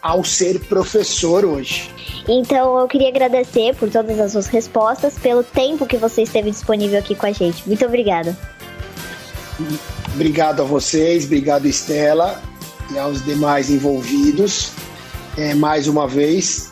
ao 0.01 0.23
ser 0.23 0.59
professor 0.61 1.45
hoje. 1.45 1.89
Então 2.27 2.79
eu 2.79 2.87
queria 2.87 3.09
agradecer 3.09 3.75
por 3.75 3.89
todas 3.89 4.19
as 4.19 4.31
suas 4.31 4.47
respostas, 4.47 5.17
pelo 5.17 5.43
tempo 5.43 5.85
que 5.85 5.97
você 5.97 6.23
esteve 6.23 6.49
disponível 6.49 6.97
aqui 6.97 7.13
com 7.13 7.25
a 7.25 7.31
gente. 7.31 7.67
Muito 7.67 7.85
obrigada. 7.85 8.35
Obrigado 10.13 10.61
a 10.61 10.65
vocês, 10.65 11.23
obrigado 11.23 11.65
Estela 11.67 12.41
e 12.91 12.99
aos 12.99 13.23
demais 13.23 13.69
envolvidos. 13.69 14.71
É, 15.37 15.53
mais 15.53 15.87
uma 15.87 16.05
vez, 16.07 16.71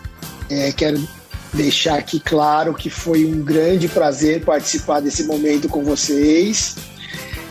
é, 0.50 0.72
quero 0.74 1.02
deixar 1.54 1.98
aqui 1.98 2.20
claro 2.20 2.74
que 2.74 2.90
foi 2.90 3.24
um 3.26 3.42
grande 3.42 3.88
prazer 3.88 4.44
participar 4.44 5.00
desse 5.00 5.24
momento 5.24 5.70
com 5.70 5.84
vocês. 5.84 6.76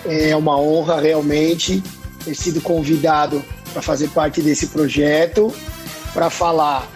É 0.04 0.36
uma 0.36 0.60
honra 0.60 1.00
realmente 1.00 1.82
ter 2.24 2.34
sido 2.34 2.60
convidado 2.60 3.42
para 3.72 3.80
fazer 3.80 4.08
parte 4.10 4.42
desse 4.42 4.66
projeto, 4.68 5.52
para 6.12 6.28
falar 6.28 6.86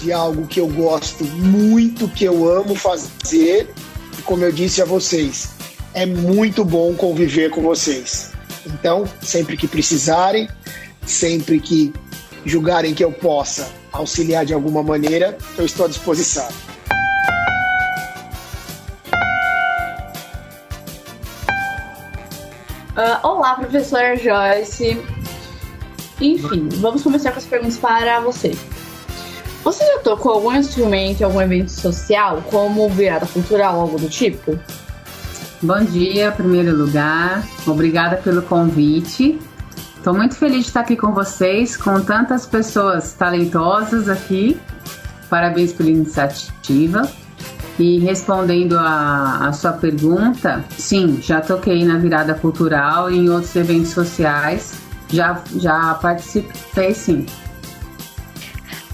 de 0.00 0.12
algo 0.12 0.46
que 0.46 0.60
eu 0.60 0.66
gosto 0.66 1.24
muito, 1.24 2.08
que 2.08 2.24
eu 2.24 2.50
amo 2.50 2.74
fazer. 2.74 3.72
E 4.18 4.22
como 4.22 4.44
eu 4.44 4.50
disse 4.50 4.82
a 4.82 4.84
vocês, 4.84 5.53
é 5.94 6.04
muito 6.04 6.64
bom 6.64 6.92
conviver 6.94 7.50
com 7.50 7.62
vocês. 7.62 8.32
Então, 8.66 9.04
sempre 9.22 9.56
que 9.56 9.68
precisarem, 9.68 10.48
sempre 11.06 11.60
que 11.60 11.92
julgarem 12.44 12.92
que 12.92 13.04
eu 13.04 13.12
possa 13.12 13.70
auxiliar 13.92 14.44
de 14.44 14.52
alguma 14.52 14.82
maneira, 14.82 15.38
eu 15.56 15.64
estou 15.64 15.86
à 15.86 15.88
disposição. 15.88 16.48
Uh, 22.96 23.26
olá, 23.26 23.54
professora 23.54 24.16
Joyce. 24.16 25.00
Enfim, 26.20 26.68
vamos 26.74 27.02
começar 27.02 27.32
com 27.32 27.38
as 27.38 27.46
perguntas 27.46 27.76
para 27.76 28.20
você. 28.20 28.56
Você 29.62 29.84
já 29.84 29.98
tocou 30.00 30.32
algum 30.32 30.52
instrumento 30.52 31.20
em 31.20 31.24
algum 31.24 31.40
evento 31.40 31.70
social, 31.70 32.42
como 32.50 32.88
virada 32.88 33.26
cultural, 33.26 33.80
algo 33.80 33.98
do 33.98 34.08
tipo? 34.08 34.58
Bom 35.64 35.82
dia, 35.82 36.30
primeiro 36.30 36.76
lugar. 36.76 37.42
Obrigada 37.66 38.16
pelo 38.18 38.42
convite. 38.42 39.38
Estou 39.96 40.12
muito 40.12 40.34
feliz 40.34 40.60
de 40.60 40.66
estar 40.66 40.80
aqui 40.80 40.94
com 40.94 41.14
vocês, 41.14 41.74
com 41.74 42.02
tantas 42.02 42.44
pessoas 42.44 43.14
talentosas 43.14 44.10
aqui. 44.10 44.60
Parabéns 45.30 45.72
pela 45.72 45.88
iniciativa. 45.88 47.10
E 47.78 47.98
respondendo 48.00 48.78
a, 48.78 49.48
a 49.48 49.52
sua 49.54 49.72
pergunta, 49.72 50.62
sim, 50.76 51.18
já 51.22 51.40
toquei 51.40 51.82
na 51.82 51.96
virada 51.96 52.34
cultural 52.34 53.10
e 53.10 53.16
em 53.16 53.30
outros 53.30 53.56
eventos 53.56 53.92
sociais. 53.92 54.74
Já, 55.08 55.42
já 55.56 55.94
participei, 55.94 56.92
sim. 56.92 57.24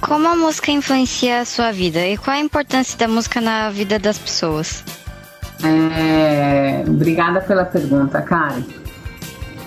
Como 0.00 0.28
a 0.28 0.36
música 0.36 0.70
influencia 0.70 1.40
a 1.40 1.44
sua 1.44 1.72
vida 1.72 2.06
e 2.06 2.16
qual 2.16 2.36
a 2.36 2.40
importância 2.40 2.96
da 2.96 3.08
música 3.08 3.40
na 3.40 3.70
vida 3.70 3.98
das 3.98 4.18
pessoas? 4.18 4.84
É, 5.62 6.84
obrigada 6.86 7.40
pela 7.40 7.64
pergunta, 7.64 8.20
Karen. 8.22 8.62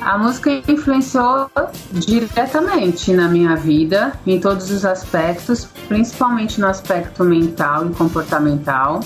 A 0.01 0.17
música 0.17 0.51
influenciou 0.67 1.49
diretamente 1.91 3.13
na 3.13 3.29
minha 3.29 3.56
vida, 3.56 4.12
em 4.27 4.38
todos 4.38 4.69
os 4.69 4.84
aspectos, 4.84 5.65
principalmente 5.88 6.60
no 6.60 6.67
aspecto 6.67 7.23
mental 7.23 7.88
e 7.88 7.93
comportamental, 7.93 8.99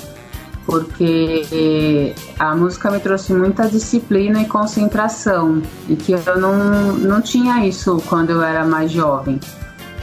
porque 0.66 2.16
a 2.40 2.56
música 2.56 2.90
me 2.90 3.00
trouxe 3.00 3.32
muita 3.32 3.68
disciplina 3.68 4.42
e 4.42 4.46
concentração, 4.46 5.62
e 5.88 5.96
que 5.96 6.14
eu 6.14 6.40
não, 6.40 6.94
não 6.94 7.22
tinha 7.22 7.66
isso 7.66 8.02
quando 8.08 8.32
eu 8.32 8.42
era 8.42 8.66
mais 8.66 8.92
jovem. 8.92 9.40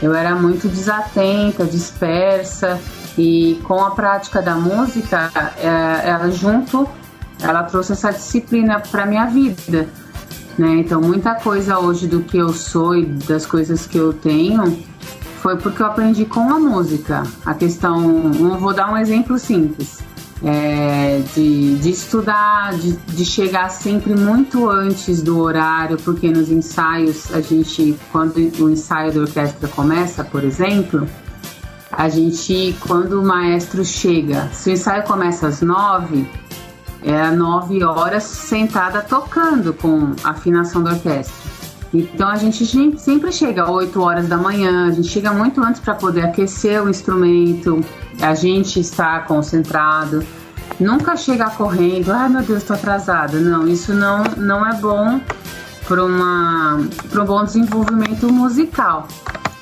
Eu 0.01 0.13
era 0.13 0.33
muito 0.33 0.69
desatenta, 0.69 1.65
dispersa, 1.65 2.79
e 3.17 3.59
com 3.63 3.83
a 3.83 3.91
prática 3.91 4.41
da 4.41 4.55
música, 4.55 5.31
é, 5.57 6.09
ela 6.09 6.29
junto, 6.31 6.87
ela 7.41 7.63
trouxe 7.63 7.93
essa 7.93 8.11
disciplina 8.11 8.79
para 8.79 9.05
minha 9.05 9.25
vida. 9.25 9.87
Né? 10.57 10.77
Então, 10.77 11.01
muita 11.01 11.35
coisa 11.35 11.79
hoje 11.79 12.07
do 12.07 12.21
que 12.21 12.37
eu 12.37 12.53
sou 12.53 12.95
e 12.95 13.05
das 13.05 13.45
coisas 13.45 13.85
que 13.85 13.97
eu 13.97 14.13
tenho 14.13 14.83
foi 15.41 15.57
porque 15.57 15.81
eu 15.81 15.85
aprendi 15.85 16.25
com 16.25 16.51
a 16.51 16.59
música. 16.59 17.23
A 17.45 17.53
questão, 17.53 18.31
vou 18.59 18.73
dar 18.73 18.91
um 18.91 18.97
exemplo 18.97 19.37
simples. 19.37 19.99
É, 20.43 21.21
de, 21.33 21.77
de, 21.77 21.89
estudar, 21.89 22.73
de, 22.73 22.91
de, 22.93 23.25
chegar 23.25 23.69
sempre 23.69 24.13
muito 24.13 24.69
antes 24.69 25.21
do 25.21 25.39
horário, 25.39 25.97
porque 26.03 26.29
nos 26.29 26.51
ensaios 26.51 27.33
a 27.33 27.39
gente, 27.39 27.97
quando 28.11 28.35
o 28.59 28.69
ensaio 28.69 29.13
da 29.13 29.21
orquestra 29.21 29.67
começa, 29.69 30.23
por 30.25 30.43
exemplo, 30.43 31.07
a 31.97 32.09
gente, 32.09 32.75
quando 32.81 33.21
o 33.21 33.25
maestro 33.25 33.83
chega, 33.85 34.49
se 34.51 34.69
o 34.69 34.73
ensaio 34.73 35.03
começa 35.03 35.47
às 35.47 35.61
nove, 35.61 36.27
é 37.01 37.31
nove 37.31 37.83
horas 37.83 38.23
sentada 38.23 39.01
tocando 39.01 39.73
com 39.73 40.13
a 40.23 40.31
afinação 40.31 40.83
da 40.83 40.91
orquestra. 40.91 41.33
Então 41.93 42.27
a 42.27 42.35
gente 42.35 42.65
sempre 42.97 43.31
chega 43.31 43.63
às 43.63 43.69
8 43.69 44.01
horas 44.01 44.27
da 44.27 44.37
manhã, 44.37 44.87
a 44.87 44.91
gente 44.91 45.07
chega 45.07 45.31
muito 45.31 45.61
antes 45.63 45.79
para 45.79 45.95
poder 45.95 46.23
aquecer 46.23 46.83
o 46.83 46.89
instrumento, 46.89 47.79
a 48.21 48.33
gente 48.35 48.79
está 48.79 49.19
concentrado. 49.19 50.25
Nunca 50.77 51.15
chega 51.15 51.49
correndo, 51.51 52.11
ai 52.11 52.27
meu 52.27 52.41
Deus, 52.41 52.63
estou 52.63 52.75
atrasada. 52.75 53.39
Não, 53.39 53.65
isso 53.65 53.93
não, 53.93 54.23
não 54.35 54.65
é 54.65 54.73
bom 54.73 55.21
para 55.87 56.03
um 56.03 57.25
bom 57.25 57.45
desenvolvimento 57.45 58.27
musical. 58.33 59.07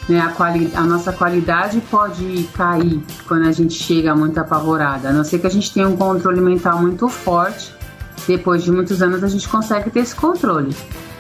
Né? 0.08 0.20
A, 0.20 0.30
quali 0.30 0.72
a 0.76 0.82
nossa 0.82 1.14
qualidade 1.14 1.82
pode 1.90 2.50
cair 2.54 3.02
quando 3.28 3.48
a 3.48 3.52
gente 3.52 3.74
chega 3.74 4.16
muito 4.16 4.38
apavorada, 4.38 5.10
a 5.10 5.14
não 5.14 5.24
ser 5.24 5.40
que 5.40 5.48
a 5.48 5.50
gente 5.50 5.74
tenha 5.74 5.88
um 5.88 5.96
controle 5.96 6.42
mental 6.42 6.82
muito 6.82 7.08
forte. 7.08 7.74
Depois 8.28 8.64
de 8.64 8.72
muitos 8.72 9.02
anos, 9.02 9.24
a 9.24 9.28
gente 9.28 9.48
consegue 9.50 9.90
ter 9.90 10.00
esse 10.00 10.16
controle. 10.16 10.74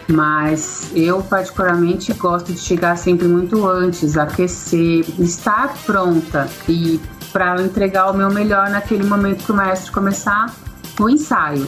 Mas 0.07 0.91
eu, 0.93 1.21
particularmente, 1.21 2.13
gosto 2.13 2.51
de 2.51 2.59
chegar 2.59 2.97
sempre 2.97 3.27
muito 3.27 3.67
antes, 3.67 4.17
aquecer, 4.17 5.05
estar 5.19 5.73
pronta 5.85 6.47
e 6.67 6.99
para 7.31 7.61
entregar 7.61 8.11
o 8.11 8.13
meu 8.13 8.29
melhor 8.29 8.69
naquele 8.69 9.03
momento 9.03 9.45
que 9.45 9.51
o 9.51 9.55
maestro 9.55 9.91
começar 9.91 10.53
o 10.99 11.09
ensaio. 11.09 11.67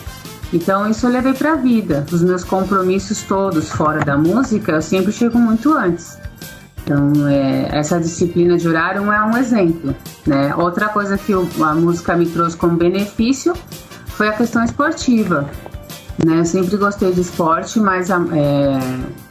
Então 0.54 0.89
isso 0.89 1.08
eu 1.08 1.12
levei 1.12 1.34
para 1.34 1.54
a 1.54 1.56
vida. 1.56 2.06
Os 2.12 2.21
meus 2.21 2.43
compromissos 2.43 3.23
todos 3.23 3.69
fora 3.69 4.06
da 4.06 4.17
música, 4.17 4.73
eu 4.73 4.82
sempre 4.82 5.12
chego 5.12 5.39
muito 5.39 5.73
antes. 5.73 6.17
Então, 6.86 7.28
é, 7.28 7.67
essa 7.71 8.00
disciplina 8.00 8.58
de 8.58 8.67
horário 8.67 9.12
é 9.12 9.24
um 9.24 9.36
exemplo. 9.36 9.95
Né? 10.26 10.54
Outra 10.56 10.88
coisa 10.88 11.17
que 11.17 11.34
a 11.34 11.74
música 11.74 12.15
me 12.15 12.28
trouxe 12.28 12.56
como 12.56 12.78
benefício 12.78 13.54
foi 14.06 14.30
a 14.30 14.34
questão 14.34 14.63
esportiva. 14.63 15.50
Né? 16.24 16.39
Eu 16.39 16.45
sempre 16.45 16.78
gostei 16.78 17.12
de 17.12 17.21
esporte, 17.21 17.80
mas 17.80 18.12
é, 18.12 18.15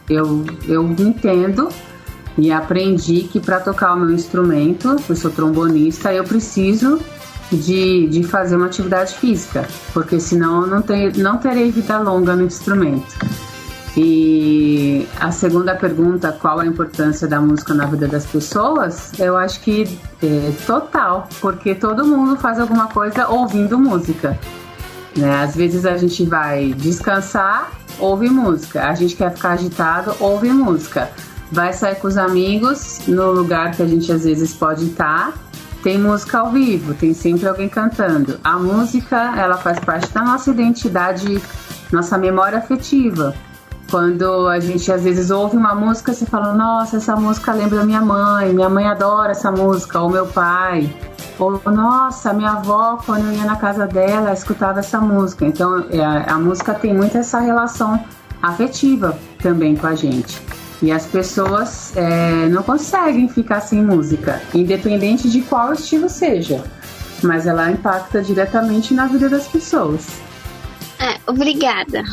eu, 0.09 0.45
eu 0.67 0.83
entendo 0.99 1.69
e 2.37 2.51
aprendi 2.51 3.23
que 3.23 3.39
para 3.39 3.61
tocar 3.61 3.93
o 3.93 3.99
meu 4.01 4.11
instrumento, 4.11 4.97
eu 5.07 5.15
sou 5.15 5.31
trombonista, 5.31 6.13
eu 6.13 6.25
preciso 6.25 6.99
de, 7.49 8.07
de 8.07 8.21
fazer 8.23 8.57
uma 8.57 8.65
atividade 8.65 9.15
física, 9.15 9.65
porque 9.93 10.19
senão 10.19 10.63
eu 10.63 10.67
não, 10.67 10.81
ter, 10.81 11.15
não 11.15 11.37
terei 11.37 11.71
vida 11.71 11.97
longa 11.99 12.35
no 12.35 12.43
instrumento. 12.43 13.15
E 13.97 15.07
a 15.21 15.31
segunda 15.31 15.73
pergunta, 15.73 16.31
qual 16.33 16.59
a 16.59 16.65
importância 16.65 17.27
da 17.27 17.39
música 17.39 17.73
na 17.73 17.85
vida 17.85 18.07
das 18.07 18.25
pessoas? 18.25 19.17
Eu 19.17 19.37
acho 19.37 19.61
que 19.61 19.97
é 20.21 20.51
total, 20.65 21.29
porque 21.39 21.73
todo 21.73 22.05
mundo 22.05 22.35
faz 22.35 22.59
alguma 22.59 22.87
coisa 22.87 23.27
ouvindo 23.29 23.79
música. 23.79 24.37
Né? 25.15 25.33
Às 25.41 25.55
vezes 25.55 25.85
a 25.85 25.95
gente 25.95 26.25
vai 26.25 26.73
descansar, 26.73 27.71
ouve 27.97 28.29
música. 28.29 28.85
A 28.85 28.93
gente 28.95 29.15
quer 29.15 29.33
ficar 29.33 29.51
agitado, 29.51 30.13
ouve 30.19 30.49
música. 30.49 31.09
Vai 31.49 31.71
sair 31.71 31.95
com 31.95 32.07
os 32.07 32.17
amigos 32.17 32.99
no 33.07 33.31
lugar 33.31 33.71
que 33.71 33.81
a 33.81 33.87
gente 33.87 34.11
às 34.11 34.25
vezes 34.25 34.53
pode 34.53 34.85
estar. 34.85 35.33
Tem 35.81 35.97
música 35.97 36.39
ao 36.39 36.51
vivo, 36.51 36.93
tem 36.95 37.13
sempre 37.13 37.47
alguém 37.47 37.69
cantando. 37.69 38.39
A 38.43 38.57
música, 38.57 39.35
ela 39.37 39.55
faz 39.55 39.79
parte 39.79 40.11
da 40.11 40.21
nossa 40.21 40.49
identidade, 40.49 41.41
nossa 41.93 42.17
memória 42.17 42.57
afetiva. 42.57 43.33
Quando 43.89 44.47
a 44.47 44.59
gente 44.59 44.91
às 44.91 45.03
vezes 45.03 45.29
ouve 45.29 45.55
uma 45.55 45.75
música, 45.75 46.13
você 46.13 46.25
fala: 46.25 46.53
Nossa, 46.53 46.97
essa 46.97 47.15
música 47.15 47.53
lembra 47.53 47.85
minha 47.85 48.01
mãe, 48.01 48.53
minha 48.53 48.69
mãe 48.69 48.87
adora 48.87 49.31
essa 49.31 49.51
música, 49.51 49.99
ou 50.01 50.09
meu 50.09 50.25
pai. 50.25 50.93
Ou, 51.37 51.61
nossa, 51.65 52.33
minha 52.33 52.51
avó, 52.51 52.97
quando 53.05 53.25
eu 53.25 53.33
ia 53.33 53.45
na 53.45 53.57
casa 53.57 53.85
dela, 53.85 54.31
escutava 54.31 54.79
essa 54.79 54.99
música. 54.99 55.45
Então, 55.45 55.85
é, 55.89 55.99
a, 55.99 56.35
a 56.35 56.39
música 56.39 56.73
tem 56.73 56.93
muito 56.93 57.17
essa 57.17 57.39
relação 57.39 58.03
afetiva 58.41 59.17
também 59.39 59.75
com 59.75 59.87
a 59.87 59.95
gente. 59.95 60.41
E 60.81 60.91
as 60.91 61.05
pessoas 61.05 61.95
é, 61.95 62.47
não 62.47 62.63
conseguem 62.63 63.27
ficar 63.27 63.61
sem 63.61 63.83
música, 63.83 64.41
independente 64.53 65.29
de 65.29 65.41
qual 65.41 65.73
estilo 65.73 66.09
seja. 66.09 66.63
Mas 67.23 67.47
ela 67.47 67.71
impacta 67.71 68.21
diretamente 68.21 68.93
na 68.93 69.07
vida 69.07 69.29
das 69.29 69.47
pessoas. 69.47 70.07
É, 70.99 71.17
obrigada. 71.29 72.03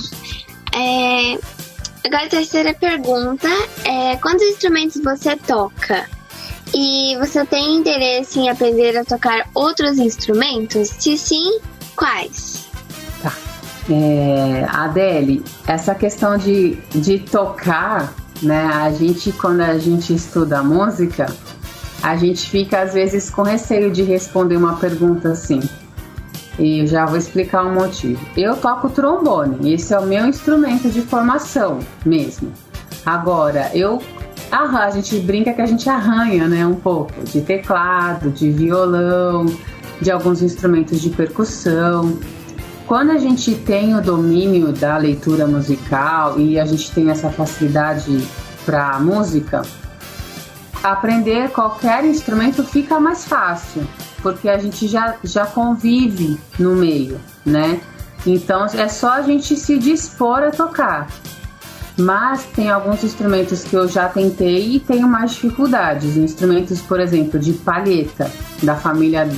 É, 0.75 1.39
agora 2.05 2.27
a 2.27 2.29
terceira 2.29 2.75
pergunta 2.75 3.49
é 3.85 4.17
quantos 4.17 4.43
instrumentos 4.43 5.01
você 5.03 5.37
toca? 5.37 6.07
E 6.75 7.17
você 7.19 7.45
tem 7.45 7.77
interesse 7.77 8.39
em 8.39 8.49
aprender 8.49 8.97
a 8.97 9.05
tocar 9.05 9.47
outros 9.55 9.99
instrumentos? 9.99 10.89
Se 10.89 11.19
sim, 11.19 11.61
quais? 11.95 12.67
Tá. 13.23 13.33
É, 13.91 14.67
Adele, 14.71 15.45
essa 15.67 15.95
questão 15.95 16.39
de, 16.39 16.79
de 16.95 17.19
tocar, 17.19 18.15
né? 18.43 18.65
A 18.73 18.91
gente, 18.91 19.33
quando 19.33 19.61
a 19.61 19.79
gente 19.79 20.15
estuda 20.15 20.63
música, 20.63 21.27
a 22.03 22.17
gente 22.17 22.49
fica 22.49 22.81
às 22.81 22.95
vezes 22.95 23.29
com 23.29 23.43
receio 23.43 23.91
de 23.91 24.03
responder 24.03 24.57
uma 24.57 24.77
pergunta 24.77 25.33
assim. 25.33 25.61
E 26.59 26.87
já 26.87 27.07
vou 27.07 27.17
explicar 27.17 27.65
um 27.65 27.75
motivo. 27.75 28.21
Eu 28.37 28.57
toco 28.57 28.91
trombone, 28.91 29.73
esse 29.73 29.95
é 29.95 29.99
o 29.99 30.07
meu 30.07 30.27
instrumento 30.27 30.91
de 30.91 31.01
formação 31.01 31.79
mesmo. 32.05 32.53
Agora, 33.05 33.71
eu 33.75 34.01
a 34.53 34.91
gente 34.91 35.19
brinca 35.21 35.53
que 35.55 35.63
a 35.63 35.67
gente 35.67 35.89
arranha, 35.89 36.47
né, 36.47 36.67
um 36.67 36.75
pouco 36.75 37.13
de 37.25 37.41
teclado, 37.41 38.31
de 38.31 38.51
violão, 38.51 39.47
de 39.99 40.11
alguns 40.11 40.43
instrumentos 40.43 41.01
de 41.01 41.09
percussão. 41.09 42.19
Quando 42.87 43.13
a 43.13 43.19
gente 43.19 43.55
tem 43.55 43.95
o 43.97 44.03
domínio 44.03 44.71
da 44.73 44.99
leitura 44.99 45.47
musical 45.47 46.39
e 46.39 46.61
a 46.61 46.67
gente 46.67 46.91
tem 46.93 47.09
essa 47.09 47.31
facilidade 47.31 48.23
para 48.67 49.01
música, 49.01 49.63
aprender 50.83 51.51
qualquer 51.51 52.05
instrumento 52.05 52.63
fica 52.63 53.01
mais 53.01 53.25
fácil 53.25 53.83
porque 54.23 54.49
a 54.49 54.59
gente 54.59 54.87
já, 54.87 55.17
já 55.23 55.45
convive 55.45 56.39
no 56.59 56.77
meio, 56.77 57.21
né? 57.45 57.81
Então 58.27 58.67
é 58.67 58.89
só 58.89 59.15
a 59.15 59.23
gente 59.23 59.57
se 59.57 59.79
dispor 59.79 60.39
a 60.39 60.51
tocar. 60.51 61.09
Mas 61.99 62.45
tem 62.45 62.71
alguns 62.71 63.05
instrumentos 63.05 63.65
que 63.65 63.75
eu 63.75 63.87
já 63.87 64.09
tentei 64.09 64.77
e 64.77 64.81
tenho 64.81 65.07
mais 65.07 65.33
dificuldades. 65.33 66.17
Instrumentos, 66.17 66.81
por 66.81 66.99
exemplo, 66.99 67.39
de 67.39 67.53
palheta, 67.53 68.31
da 68.63 68.75
família 68.75 69.29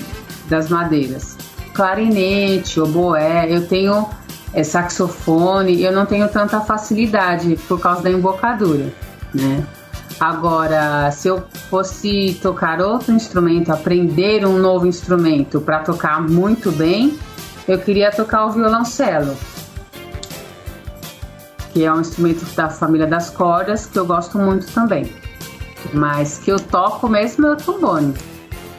das 0.49 0.69
madeiras. 0.69 1.37
Clarinete, 1.73 2.79
oboé, 2.81 3.53
eu 3.53 3.67
tenho 3.67 4.09
é, 4.53 4.63
saxofone, 4.63 5.83
eu 5.83 5.93
não 5.93 6.07
tenho 6.07 6.29
tanta 6.29 6.61
facilidade 6.61 7.59
por 7.67 7.81
causa 7.81 8.03
da 8.03 8.11
embocadura, 8.11 8.93
né? 9.35 9.67
Agora, 10.21 11.11
se 11.11 11.29
eu 11.29 11.43
fosse 11.69 12.39
tocar 12.41 12.81
outro 12.81 13.13
instrumento, 13.13 13.73
aprender 13.73 14.47
um 14.47 14.59
novo 14.59 14.87
instrumento 14.87 15.61
para 15.61 15.81
tocar 15.81 16.21
muito 16.21 16.71
bem, 16.71 17.19
eu 17.67 17.79
queria 17.79 18.11
tocar 18.11 18.47
o 18.47 18.53
violoncelo, 18.53 19.37
que 21.73 21.85
é 21.85 21.93
um 21.93 22.01
instrumento 22.01 22.45
da 22.55 22.69
família 22.71 23.07
das 23.07 23.31
cordas 23.31 23.87
que 23.87 23.99
eu 23.99 24.07
gosto 24.07 24.39
muito 24.39 24.71
também. 24.73 25.13
Mas 25.93 26.39
que 26.39 26.51
eu 26.51 26.59
toco 26.59 27.09
mesmo 27.09 27.47
é 27.47 27.53
o 27.53 27.57
trombone. 27.57 28.15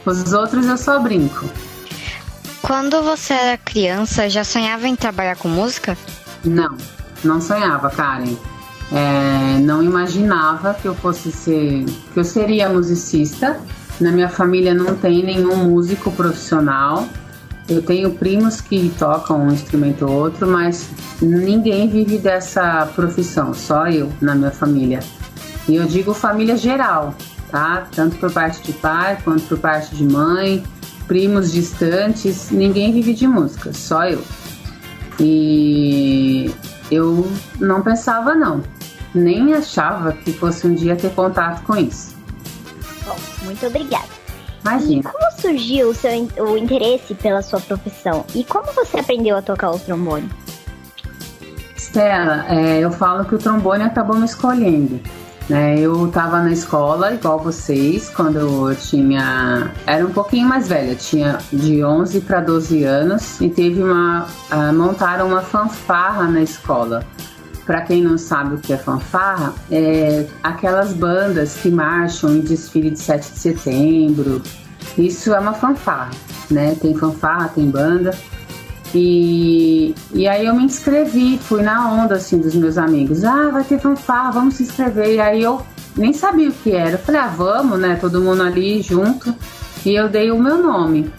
Os 0.04 0.32
outros 0.32 0.66
eu 0.66 0.76
só 0.76 0.98
brinco. 0.98 1.48
Quando 2.62 3.02
você 3.02 3.32
era 3.32 3.58
criança, 3.58 4.28
já 4.28 4.42
sonhava 4.42 4.88
em 4.88 4.96
trabalhar 4.96 5.36
com 5.36 5.48
música? 5.48 5.96
Não, 6.44 6.76
não 7.22 7.40
sonhava, 7.40 7.90
Karen. 7.90 8.34
É, 8.92 9.58
não 9.60 9.82
imaginava 9.82 10.74
que 10.74 10.86
eu 10.86 10.94
fosse 10.94 11.32
ser, 11.32 11.84
que 12.12 12.18
eu 12.18 12.24
seria 12.24 12.68
musicista. 12.68 13.58
Na 14.00 14.12
minha 14.12 14.28
família 14.28 14.74
não 14.74 14.94
tem 14.94 15.24
nenhum 15.24 15.56
músico 15.56 16.12
profissional. 16.12 17.08
Eu 17.68 17.82
tenho 17.82 18.12
primos 18.12 18.60
que 18.60 18.92
tocam 18.96 19.44
um 19.46 19.52
instrumento 19.52 20.06
ou 20.06 20.12
outro, 20.12 20.46
mas 20.46 20.88
ninguém 21.20 21.88
vive 21.88 22.16
dessa 22.18 22.86
profissão, 22.94 23.52
só 23.52 23.88
eu 23.88 24.12
na 24.20 24.36
minha 24.36 24.52
família. 24.52 25.00
E 25.66 25.74
eu 25.74 25.84
digo 25.84 26.14
família 26.14 26.56
geral, 26.56 27.12
tá? 27.50 27.88
Tanto 27.92 28.16
por 28.18 28.30
parte 28.30 28.62
de 28.62 28.72
pai 28.72 29.18
quanto 29.24 29.42
por 29.46 29.58
parte 29.58 29.96
de 29.96 30.04
mãe, 30.04 30.62
primos 31.08 31.50
distantes, 31.50 32.52
ninguém 32.52 32.92
vive 32.92 33.12
de 33.12 33.26
música, 33.26 33.72
só 33.72 34.04
eu. 34.04 34.22
E 35.18 36.54
eu 36.88 37.28
não 37.58 37.82
pensava 37.82 38.32
não 38.32 38.62
nem 39.16 39.54
achava 39.54 40.12
que 40.12 40.32
fosse 40.32 40.66
um 40.66 40.74
dia 40.74 40.94
ter 40.94 41.10
contato 41.10 41.62
com 41.64 41.76
isso. 41.76 42.14
Bom, 43.04 43.16
muito 43.44 43.66
obrigada. 43.66 44.16
Imagina. 44.62 45.00
E 45.00 45.02
como 45.02 45.40
surgiu 45.40 45.90
o 45.90 45.94
seu 45.94 46.10
o 46.38 46.56
interesse 46.56 47.14
pela 47.14 47.40
sua 47.42 47.60
profissão? 47.60 48.24
E 48.34 48.42
como 48.44 48.72
você 48.72 48.98
aprendeu 48.98 49.36
a 49.36 49.42
tocar 49.42 49.70
o 49.70 49.78
trombone? 49.78 50.28
Stella, 51.76 52.44
é, 52.48 52.80
eu 52.80 52.90
falo 52.90 53.24
que 53.24 53.34
o 53.34 53.38
trombone 53.38 53.84
acabou 53.84 54.16
me 54.16 54.26
escolhendo. 54.26 55.00
Né? 55.48 55.78
Eu 55.78 56.08
estava 56.08 56.42
na 56.42 56.50
escola, 56.50 57.14
igual 57.14 57.38
vocês, 57.38 58.10
quando 58.10 58.38
eu 58.38 58.74
tinha. 58.74 59.70
Era 59.86 60.04
um 60.04 60.12
pouquinho 60.12 60.48
mais 60.48 60.66
velha, 60.66 60.96
tinha 60.96 61.38
de 61.52 61.84
11 61.84 62.20
para 62.22 62.40
12 62.40 62.82
anos, 62.82 63.40
e 63.40 63.48
teve 63.48 63.80
uma. 63.82 64.26
Uh, 64.50 64.72
montaram 64.74 65.28
uma 65.28 65.42
fanfarra 65.42 66.24
na 66.24 66.42
escola 66.42 67.06
para 67.66 67.80
quem 67.80 68.00
não 68.00 68.16
sabe 68.16 68.54
o 68.54 68.58
que 68.58 68.72
é 68.72 68.76
fanfarra, 68.76 69.52
é 69.70 70.26
aquelas 70.42 70.92
bandas 70.92 71.56
que 71.56 71.68
marcham 71.68 72.36
em 72.36 72.40
desfile 72.40 72.90
de 72.90 73.00
7 73.00 73.32
de 73.32 73.38
setembro. 73.38 74.40
Isso 74.96 75.34
é 75.34 75.38
uma 75.40 75.52
fanfarra, 75.52 76.12
né? 76.50 76.76
Tem 76.80 76.94
fanfarra, 76.94 77.48
tem 77.48 77.68
banda. 77.68 78.16
E, 78.94 79.94
e 80.14 80.28
aí 80.28 80.46
eu 80.46 80.54
me 80.54 80.62
inscrevi, 80.62 81.38
fui 81.38 81.60
na 81.60 81.92
onda 81.92 82.14
assim 82.14 82.38
dos 82.38 82.54
meus 82.54 82.78
amigos. 82.78 83.24
Ah, 83.24 83.50
vai 83.50 83.64
ter 83.64 83.80
fanfarra, 83.80 84.30
vamos 84.30 84.54
se 84.54 84.62
inscrever. 84.62 85.14
E 85.14 85.20
aí 85.20 85.42
eu 85.42 85.60
nem 85.96 86.12
sabia 86.12 86.48
o 86.48 86.52
que 86.52 86.70
era. 86.70 86.92
Eu 86.92 86.98
falei, 86.98 87.20
ah, 87.20 87.26
vamos, 87.26 87.80
né? 87.80 87.98
Todo 88.00 88.22
mundo 88.22 88.42
ali 88.42 88.80
junto. 88.80 89.34
E 89.84 89.94
eu 89.94 90.08
dei 90.08 90.30
o 90.30 90.38
meu 90.38 90.62
nome. 90.62 91.10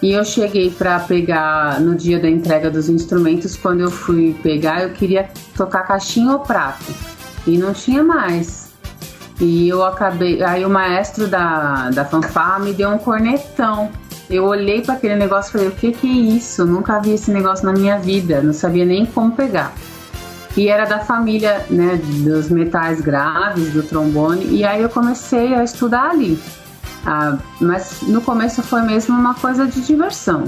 E 0.00 0.12
eu 0.12 0.24
cheguei 0.24 0.70
para 0.70 1.00
pegar 1.00 1.80
no 1.80 1.94
dia 1.94 2.20
da 2.20 2.28
entrega 2.28 2.70
dos 2.70 2.88
instrumentos. 2.88 3.56
Quando 3.56 3.80
eu 3.80 3.90
fui 3.90 4.36
pegar, 4.42 4.82
eu 4.82 4.90
queria 4.90 5.28
tocar 5.56 5.82
caixinha 5.82 6.32
ou 6.32 6.38
prato 6.38 6.94
e 7.46 7.58
não 7.58 7.72
tinha 7.72 8.02
mais. 8.04 8.68
E 9.40 9.68
eu 9.68 9.84
acabei. 9.84 10.42
Aí 10.42 10.64
o 10.64 10.70
maestro 10.70 11.26
da, 11.26 11.90
da 11.90 12.04
fanfarra 12.04 12.60
me 12.60 12.72
deu 12.72 12.90
um 12.90 12.98
cornetão. 12.98 13.90
Eu 14.30 14.44
olhei 14.44 14.82
para 14.82 14.94
aquele 14.94 15.16
negócio 15.16 15.48
e 15.48 15.52
falei: 15.52 15.68
o 15.68 15.72
que, 15.72 15.92
que 15.92 16.06
é 16.06 16.36
isso? 16.36 16.64
Nunca 16.64 17.00
vi 17.00 17.14
esse 17.14 17.30
negócio 17.30 17.64
na 17.64 17.72
minha 17.72 17.98
vida, 17.98 18.40
não 18.40 18.52
sabia 18.52 18.84
nem 18.84 19.06
como 19.06 19.32
pegar. 19.32 19.72
E 20.56 20.68
era 20.68 20.84
da 20.84 20.98
família 20.98 21.64
né, 21.70 22.00
dos 22.24 22.48
metais 22.48 23.00
graves, 23.00 23.72
do 23.72 23.82
trombone, 23.82 24.46
e 24.46 24.64
aí 24.64 24.82
eu 24.82 24.88
comecei 24.88 25.54
a 25.54 25.62
estudar 25.62 26.10
ali. 26.10 26.38
Ah, 27.04 27.38
mas 27.60 28.02
no 28.02 28.20
começo 28.20 28.62
foi 28.62 28.82
mesmo 28.82 29.16
uma 29.16 29.34
coisa 29.34 29.66
de 29.66 29.80
diversão. 29.80 30.44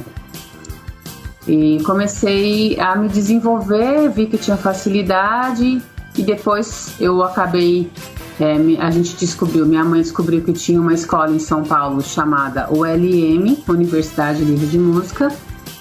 E 1.47 1.83
comecei 1.85 2.79
a 2.79 2.95
me 2.97 3.09
desenvolver, 3.09 4.11
vi 4.11 4.27
que 4.27 4.37
tinha 4.37 4.57
facilidade 4.57 5.83
e 6.17 6.23
depois 6.23 6.95
eu 7.01 7.23
acabei. 7.23 7.91
É, 8.39 8.55
a 8.81 8.91
gente 8.91 9.17
descobriu, 9.17 9.67
minha 9.67 9.85
mãe 9.85 10.01
descobriu 10.01 10.43
que 10.43 10.53
tinha 10.55 10.81
uma 10.81 10.95
escola 10.95 11.31
em 11.31 11.39
São 11.39 11.63
Paulo 11.63 12.01
chamada 12.01 12.69
ULM, 12.71 13.59
Universidade 13.69 14.43
Livre 14.43 14.67
de 14.67 14.79
Música, 14.79 15.29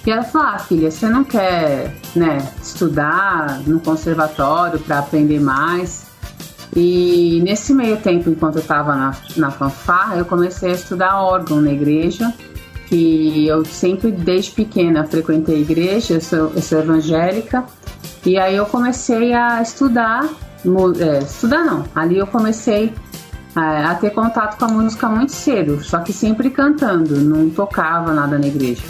e 0.05 0.11
ela 0.11 0.23
falou: 0.23 0.47
ah, 0.47 0.59
filha, 0.59 0.91
você 0.91 1.07
não 1.07 1.23
quer 1.23 1.95
né, 2.15 2.37
estudar 2.61 3.61
no 3.65 3.79
conservatório 3.79 4.79
para 4.79 4.99
aprender 4.99 5.39
mais? 5.39 6.08
E 6.75 7.41
nesse 7.43 7.73
meio 7.73 7.97
tempo, 7.97 8.29
enquanto 8.29 8.57
eu 8.57 8.61
estava 8.61 8.95
na, 8.95 9.15
na 9.35 9.51
fanfarra, 9.51 10.17
eu 10.17 10.25
comecei 10.25 10.71
a 10.71 10.75
estudar 10.75 11.21
órgão 11.21 11.61
na 11.61 11.71
igreja, 11.71 12.33
que 12.87 13.47
eu 13.47 13.65
sempre, 13.65 14.11
desde 14.11 14.51
pequena, 14.51 15.05
frequentei 15.05 15.55
a 15.55 15.59
igreja, 15.59 16.15
eu 16.15 16.21
sou, 16.21 16.51
eu 16.55 16.61
sou 16.61 16.79
evangélica, 16.79 17.65
e 18.25 18.37
aí 18.37 18.55
eu 18.55 18.65
comecei 18.65 19.33
a 19.33 19.61
estudar, 19.61 20.27
é, 20.99 21.19
estudar 21.19 21.63
não, 21.63 21.85
ali 21.95 22.17
eu 22.17 22.27
comecei 22.27 22.93
a, 23.55 23.73
é, 23.73 23.85
a 23.85 23.95
ter 23.95 24.11
contato 24.11 24.57
com 24.57 24.65
a 24.65 24.67
música 24.67 25.07
muito 25.07 25.31
cedo, 25.31 25.83
só 25.83 25.99
que 25.99 26.13
sempre 26.13 26.49
cantando, 26.49 27.15
não 27.17 27.49
tocava 27.49 28.13
nada 28.13 28.37
na 28.37 28.47
igreja. 28.47 28.83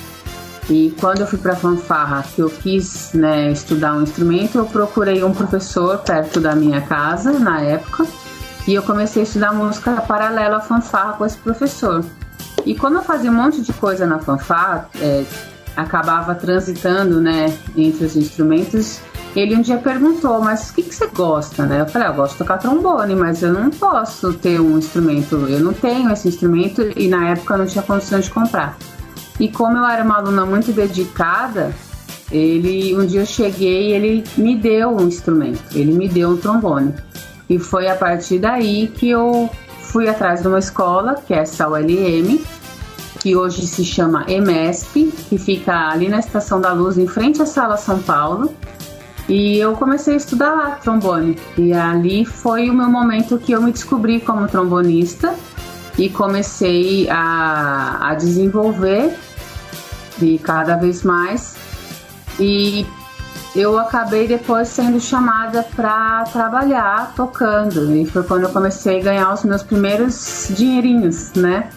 E 0.70 0.94
quando 1.00 1.22
eu 1.22 1.28
fui 1.28 1.40
para 1.40 1.56
fanfarra, 1.56 2.24
que 2.36 2.42
eu 2.42 2.50
quis 2.50 3.12
né, 3.14 3.52
estudar 3.52 3.96
um 3.96 4.04
instrumento, 4.04 4.60
eu 4.60 4.66
procurei 4.66 5.24
um 5.24 5.34
professor 5.34 5.98
perto 6.00 6.40
da 6.40 6.56
minha 6.56 6.82
casa 6.82 7.40
na 7.40 7.60
época 7.62 8.06
e 8.68 8.76
eu 8.76 8.84
comecei 8.84 9.24
a 9.24 9.26
estudar 9.26 9.52
música 9.52 9.94
paralela 10.02 10.58
à 10.58 10.60
fanfarra 10.60 11.14
com 11.14 11.26
esse 11.26 11.38
professor. 11.38 12.06
E 12.66 12.76
como 12.76 12.98
eu 12.98 13.02
fazia 13.02 13.32
um 13.32 13.34
monte 13.34 13.62
de 13.62 13.74
coisa 13.74 14.06
na 14.06 14.20
fanfarra, 14.20 14.88
é, 15.02 15.26
acabava 15.76 16.36
transitando 16.36 17.20
né, 17.20 17.52
entre 17.76 18.06
os 18.06 18.16
instrumentos, 18.16 19.02
ele 19.36 19.56
um 19.56 19.62
dia 19.62 19.78
perguntou, 19.78 20.40
mas 20.42 20.70
o 20.70 20.74
que, 20.74 20.84
que 20.84 20.94
você 20.94 21.08
gosta, 21.08 21.66
né? 21.66 21.82
Eu 21.82 21.88
falei, 21.88 22.08
ah, 22.08 22.12
eu 22.12 22.16
gosto 22.16 22.34
de 22.34 22.40
tocar 22.40 22.58
trombone, 22.58 23.16
mas 23.16 23.42
eu 23.42 23.54
não 23.54 23.70
posso 23.70 24.34
ter 24.34 24.60
um 24.60 24.78
instrumento, 24.78 25.36
eu 25.48 25.60
não 25.60 25.74
tenho 25.74 26.12
esse 26.12 26.28
instrumento 26.28 26.82
e 26.96 27.08
na 27.08 27.30
época 27.30 27.54
eu 27.56 27.58
não 27.60 27.66
tinha 27.66 27.84
condições 27.84 28.26
de 28.26 28.32
comprar. 28.32 28.78
E 29.40 29.48
como 29.48 29.78
eu 29.78 29.86
era 29.86 30.04
uma 30.04 30.18
aluna 30.18 30.46
muito 30.46 30.72
dedicada, 30.72 31.74
ele 32.32 32.96
um 32.98 33.06
dia 33.06 33.22
eu 33.22 33.26
cheguei 33.26 33.94
ele 33.94 34.24
me 34.38 34.56
deu 34.56 34.96
um 34.96 35.08
instrumento, 35.08 35.62
ele 35.74 35.94
me 35.94 36.08
deu 36.08 36.32
um 36.32 36.38
trombone. 36.38 36.94
E 37.50 37.58
foi 37.58 37.88
a 37.88 37.96
partir 37.96 38.40
daí 38.40 38.88
que 38.88 39.10
eu 39.10 39.50
fui 39.82 40.08
atrás 40.08 40.42
de 40.42 40.48
uma 40.48 40.60
escola, 40.60 41.16
que 41.26 41.34
é 41.34 41.40
essa 41.40 41.68
ULM, 41.68 42.40
que 43.20 43.36
hoje 43.36 43.66
se 43.66 43.84
chama 43.84 44.24
EMESP, 44.28 45.12
que 45.30 45.38
fica 45.38 45.90
ali 45.90 46.08
na 46.08 46.20
Estação 46.20 46.62
da 46.62 46.72
Luz, 46.74 46.98
em 46.98 47.08
frente 47.08 47.42
à 47.42 47.46
Sala 47.46 47.76
São 47.76 48.00
Paulo. 48.00 48.54
E 49.28 49.58
eu 49.58 49.74
comecei 49.74 50.14
a 50.16 50.18
estudar 50.18 50.54
lá 50.54 50.72
trombone. 50.72 51.38
E 51.58 51.74
ali 51.74 52.26
foi 52.26 52.70
o 52.70 52.74
meu 52.74 52.90
momento 52.90 53.38
que 53.38 53.52
eu 53.52 53.62
me 53.62 53.72
descobri 53.72 54.20
como 54.20 54.48
trombonista 54.48 55.36
e 55.98 56.10
comecei 56.10 57.10
a, 57.10 58.10
a 58.10 58.16
desenvolver 58.16 59.14
e 60.22 60.38
cada 60.38 60.76
vez 60.76 61.04
mais. 61.04 61.56
E 62.40 62.86
eu 63.56 63.78
acabei 63.78 64.28
depois 64.28 64.68
sendo 64.68 65.00
chamada 65.00 65.64
para 65.76 66.24
trabalhar 66.26 67.14
tocando. 67.16 67.96
E 67.96 68.06
foi 68.06 68.24
quando 68.24 68.44
eu 68.44 68.50
comecei 68.50 69.00
a 69.00 69.04
ganhar 69.04 69.34
os 69.34 69.44
meus 69.44 69.64
primeiros 69.64 70.52
dinheirinhos, 70.56 71.34
né? 71.34 71.70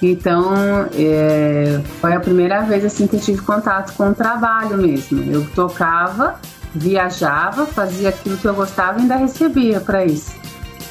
Então, 0.00 0.54
é, 0.94 1.80
foi 2.00 2.14
a 2.14 2.20
primeira 2.20 2.60
vez 2.62 2.84
assim 2.84 3.06
que 3.06 3.16
eu 3.16 3.20
tive 3.20 3.40
contato 3.42 3.94
com 3.94 4.10
o 4.10 4.14
trabalho 4.14 4.76
mesmo. 4.76 5.22
Eu 5.32 5.46
tocava, 5.54 6.36
viajava, 6.74 7.66
fazia 7.66 8.10
aquilo 8.10 8.36
que 8.36 8.46
eu 8.46 8.54
gostava 8.54 8.98
e 8.98 9.02
ainda 9.02 9.16
recebia 9.16 9.80
para 9.80 10.04
isso. 10.04 10.34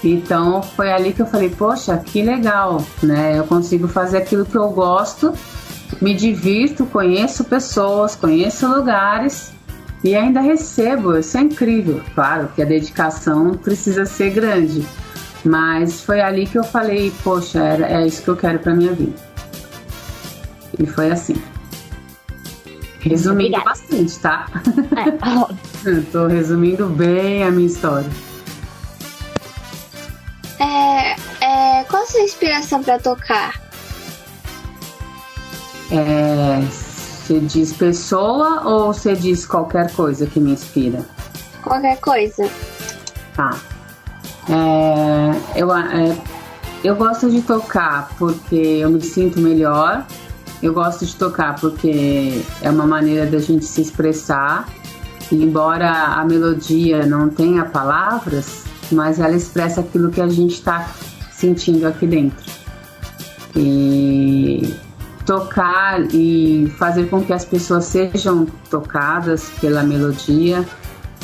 Então, 0.04 0.62
foi 0.62 0.92
ali 0.92 1.14
que 1.14 1.22
eu 1.22 1.26
falei, 1.26 1.50
poxa, 1.50 1.98
que 1.98 2.22
legal, 2.22 2.84
né? 3.02 3.38
Eu 3.38 3.44
consigo 3.46 3.88
fazer 3.88 4.18
aquilo 4.18 4.46
que 4.46 4.56
eu 4.56 4.70
gosto 4.70 5.34
me 6.02 6.14
divirto, 6.14 6.86
conheço 6.86 7.44
pessoas, 7.44 8.16
conheço 8.16 8.68
lugares 8.68 9.54
e 10.04 10.16
ainda 10.16 10.42
recebo. 10.42 11.18
Isso 11.18 11.38
é 11.38 11.42
incrível. 11.42 12.02
Claro 12.14 12.50
que 12.56 12.62
a 12.62 12.66
dedicação 12.66 13.54
precisa 13.54 14.06
ser 14.06 14.32
grande, 14.32 14.86
mas 15.44 16.02
foi 16.02 16.22
ali 16.22 16.46
que 16.46 16.58
eu 16.58 16.64
falei: 16.64 17.12
poxa, 17.24 17.60
era, 17.60 17.88
é 17.88 18.06
isso 18.06 18.22
que 18.22 18.30
eu 18.30 18.36
quero 18.36 18.60
para 18.60 18.74
minha 18.74 18.94
vida. 18.94 19.20
E 20.78 20.86
foi 20.86 21.12
assim. 21.12 21.36
Resumindo 23.00 23.58
Obrigada. 23.58 23.66
bastante, 23.66 24.20
tá? 24.20 24.48
É, 24.98 26.02
Tô 26.12 26.26
resumindo 26.28 26.88
bem 26.88 27.44
a 27.44 27.52
minha 27.52 27.68
história. 27.68 28.10
É, 30.60 31.16
é, 31.42 31.84
qual 31.84 32.02
a 32.02 32.06
sua 32.08 32.22
inspiração 32.22 32.82
para 32.82 32.98
tocar? 32.98 33.65
É, 35.92 36.62
você 36.62 37.40
diz 37.40 37.74
pessoa 37.74 38.62
ou 38.64 38.94
você 38.94 39.16
diz 39.16 39.46
qualquer 39.46 39.92
coisa 39.94 40.26
que 40.26 40.40
me 40.40 40.52
inspira? 40.52 41.06
Qualquer 41.64 42.00
coisa. 42.00 42.50
Tá. 43.36 43.58
É, 44.48 45.60
eu, 45.60 45.76
é, 45.76 46.16
eu 46.84 46.96
gosto 46.96 47.30
de 47.30 47.42
tocar 47.42 48.10
porque 48.18 48.56
eu 48.56 48.90
me 48.90 49.02
sinto 49.02 49.40
melhor. 49.40 50.06
Eu 50.62 50.74
gosto 50.74 51.06
de 51.06 51.16
tocar 51.16 51.60
porque 51.60 52.44
é 52.62 52.70
uma 52.70 52.86
maneira 52.86 53.26
da 53.26 53.40
gente 53.40 53.66
se 53.66 53.82
expressar. 53.82 54.68
Embora 55.32 55.92
a 55.92 56.24
melodia 56.24 57.06
não 57.06 57.30
tenha 57.30 57.66
palavras, 57.66 58.64
mas 58.92 59.20
ela 59.20 59.36
expressa 59.36 59.82
aquilo 59.82 60.12
que 60.12 60.22
a 60.22 60.28
gente 60.28 60.54
está 60.54 60.90
sentindo 61.32 61.88
aqui 61.88 62.06
dentro. 62.06 62.46
E 63.56 64.76
tocar 65.26 66.02
e 66.14 66.72
fazer 66.78 67.10
com 67.10 67.24
que 67.24 67.34
as 67.34 67.44
pessoas 67.44 67.86
sejam 67.86 68.46
tocadas 68.70 69.50
pela 69.60 69.84
melodia 69.84 70.66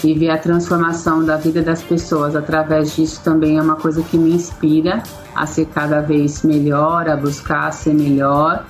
e 0.03 0.13
ver 0.17 0.31
a 0.31 0.37
transformação 0.37 1.23
da 1.23 1.37
vida 1.37 1.61
das 1.61 1.83
pessoas 1.83 2.35
através 2.35 2.95
disso 2.95 3.21
também 3.23 3.57
é 3.57 3.61
uma 3.61 3.75
coisa 3.75 4.01
que 4.01 4.17
me 4.17 4.33
inspira 4.33 5.03
a 5.35 5.45
ser 5.45 5.67
cada 5.67 6.01
vez 6.01 6.41
melhor, 6.41 7.07
a 7.07 7.15
buscar 7.15 7.71
ser 7.71 7.93
melhor. 7.93 8.65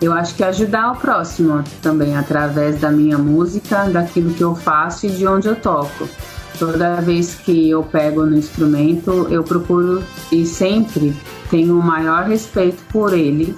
Eu 0.00 0.12
acho 0.12 0.34
que 0.34 0.44
ajudar 0.44 0.92
o 0.92 0.96
próximo 0.96 1.62
também 1.80 2.16
através 2.16 2.80
da 2.80 2.90
minha 2.90 3.18
música, 3.18 3.84
daquilo 3.84 4.32
que 4.34 4.42
eu 4.42 4.54
faço 4.54 5.06
e 5.06 5.10
de 5.10 5.26
onde 5.26 5.48
eu 5.48 5.56
toco. 5.56 6.08
Toda 6.58 7.00
vez 7.00 7.36
que 7.36 7.70
eu 7.70 7.84
pego 7.84 8.26
no 8.26 8.36
instrumento, 8.36 9.28
eu 9.30 9.44
procuro 9.44 10.02
e 10.32 10.44
sempre 10.44 11.14
tenho 11.50 11.78
o 11.78 11.82
maior 11.82 12.24
respeito 12.24 12.82
por 12.90 13.12
ele 13.12 13.56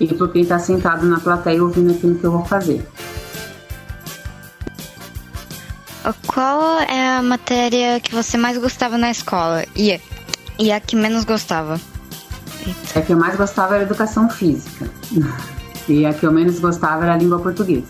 e 0.00 0.06
por 0.14 0.30
quem 0.30 0.42
está 0.42 0.58
sentado 0.58 1.06
na 1.06 1.20
plateia 1.20 1.62
ouvindo 1.62 1.92
aquilo 1.92 2.18
que 2.18 2.24
eu 2.24 2.32
vou 2.32 2.44
fazer. 2.44 2.86
Qual 6.26 6.80
é 6.80 7.16
a 7.16 7.22
matéria 7.22 8.00
que 8.00 8.14
você 8.14 8.38
mais 8.38 8.56
gostava 8.56 8.96
na 8.96 9.10
escola? 9.10 9.64
E, 9.74 10.00
e 10.58 10.72
a 10.72 10.80
que 10.80 10.96
menos 10.96 11.24
gostava? 11.24 11.80
A 12.94 13.00
que 13.00 13.12
eu 13.12 13.18
mais 13.18 13.36
gostava 13.36 13.74
era 13.74 13.84
educação 13.84 14.28
física. 14.28 14.88
E 15.88 16.04
a 16.04 16.12
que 16.12 16.26
eu 16.26 16.30
menos 16.30 16.58
gostava 16.58 17.04
era 17.04 17.14
a 17.14 17.16
língua 17.16 17.38
portuguesa. 17.38 17.86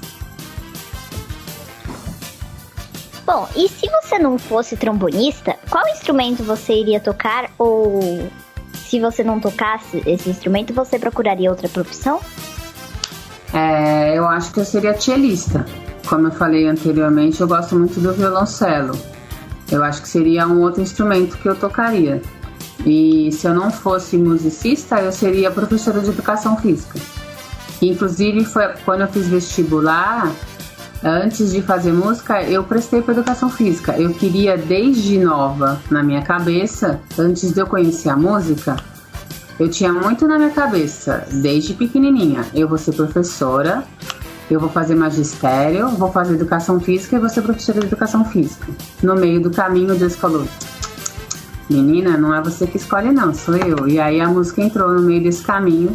Bom, 3.26 3.48
e 3.56 3.68
se 3.68 3.90
você 3.90 4.20
não 4.20 4.38
fosse 4.38 4.76
trombonista, 4.76 5.56
qual 5.68 5.86
instrumento 5.88 6.44
você 6.44 6.74
iria 6.74 7.00
tocar 7.00 7.50
ou 7.58 8.30
se 8.88 8.98
você 8.98 9.22
não 9.22 9.38
tocasse 9.38 10.02
esse 10.06 10.30
instrumento, 10.30 10.72
você 10.72 10.98
procuraria 10.98 11.50
outra 11.50 11.68
profissão? 11.68 12.20
É, 13.52 14.16
eu 14.16 14.26
acho 14.26 14.52
que 14.52 14.60
eu 14.60 14.64
seria 14.64 14.98
cellista. 14.98 15.64
Como 16.06 16.28
eu 16.28 16.30
falei 16.32 16.66
anteriormente, 16.66 17.40
eu 17.40 17.46
gosto 17.46 17.76
muito 17.76 18.00
do 18.00 18.12
violoncelo. 18.14 18.98
Eu 19.70 19.84
acho 19.84 20.00
que 20.00 20.08
seria 20.08 20.46
um 20.46 20.62
outro 20.62 20.80
instrumento 20.80 21.36
que 21.36 21.46
eu 21.46 21.54
tocaria. 21.54 22.22
E 22.86 23.30
se 23.30 23.46
eu 23.46 23.54
não 23.54 23.70
fosse 23.70 24.16
musicista, 24.16 25.00
eu 25.00 25.12
seria 25.12 25.50
professora 25.50 26.00
de 26.00 26.08
educação 26.08 26.56
física. 26.56 26.98
Inclusive, 27.82 28.44
foi 28.44 28.68
quando 28.84 29.02
eu 29.02 29.08
fiz 29.08 29.28
vestibular, 29.28 30.32
antes 31.02 31.52
de 31.52 31.62
fazer 31.62 31.92
música, 31.92 32.42
eu 32.42 32.64
prestei 32.64 33.02
para 33.02 33.14
educação 33.14 33.48
física. 33.48 33.98
Eu 33.98 34.12
queria 34.14 34.56
desde 34.56 35.18
nova 35.18 35.80
na 35.90 36.02
minha 36.02 36.22
cabeça, 36.22 37.00
antes 37.18 37.52
de 37.52 37.60
eu 37.60 37.66
conhecer 37.66 38.08
a 38.08 38.16
música, 38.16 38.76
eu 39.58 39.68
tinha 39.68 39.92
muito 39.92 40.26
na 40.26 40.38
minha 40.38 40.50
cabeça, 40.50 41.26
desde 41.32 41.74
pequenininha, 41.74 42.46
eu 42.54 42.68
vou 42.68 42.78
ser 42.78 42.92
professora, 42.92 43.82
eu 44.48 44.60
vou 44.60 44.68
fazer 44.68 44.94
magistério, 44.94 45.88
vou 45.88 46.10
fazer 46.12 46.34
educação 46.34 46.78
física 46.80 47.16
e 47.16 47.18
vou 47.18 47.28
ser 47.28 47.42
professora 47.42 47.80
de 47.80 47.86
educação 47.86 48.24
física. 48.24 48.66
No 49.02 49.14
meio 49.14 49.40
do 49.42 49.50
caminho, 49.50 49.94
Deus 49.96 50.14
falou: 50.14 50.46
Menina, 51.68 52.16
não 52.16 52.34
é 52.34 52.40
você 52.40 52.66
que 52.66 52.78
escolhe, 52.78 53.10
não, 53.10 53.34
sou 53.34 53.56
eu. 53.56 53.86
E 53.88 54.00
aí 54.00 54.20
a 54.20 54.28
música 54.28 54.62
entrou 54.62 54.90
no 54.90 55.02
meio 55.02 55.22
desse 55.22 55.42
caminho 55.42 55.94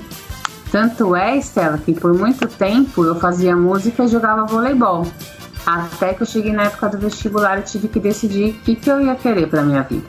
Tanto 0.74 1.16
é, 1.16 1.38
Estela, 1.38 1.78
que 1.78 1.94
por 1.94 2.18
muito 2.18 2.48
tempo 2.48 3.06
eu 3.06 3.14
fazia 3.20 3.56
música 3.56 4.06
e 4.06 4.08
jogava 4.08 4.44
voleibol. 4.46 5.06
Até 5.64 6.16
que 6.16 6.24
eu 6.24 6.26
cheguei 6.26 6.52
na 6.52 6.64
época 6.64 6.90
do 6.90 6.98
vestibular 6.98 7.60
e 7.60 7.62
tive 7.62 7.88
que 7.88 8.00
decidir 8.00 8.50
o 8.50 8.54
que, 8.62 8.76
que 8.78 8.90
eu 8.90 9.00
ia 9.00 9.14
querer 9.14 9.48
para 9.48 9.62
minha 9.62 9.84
vida. 9.84 10.08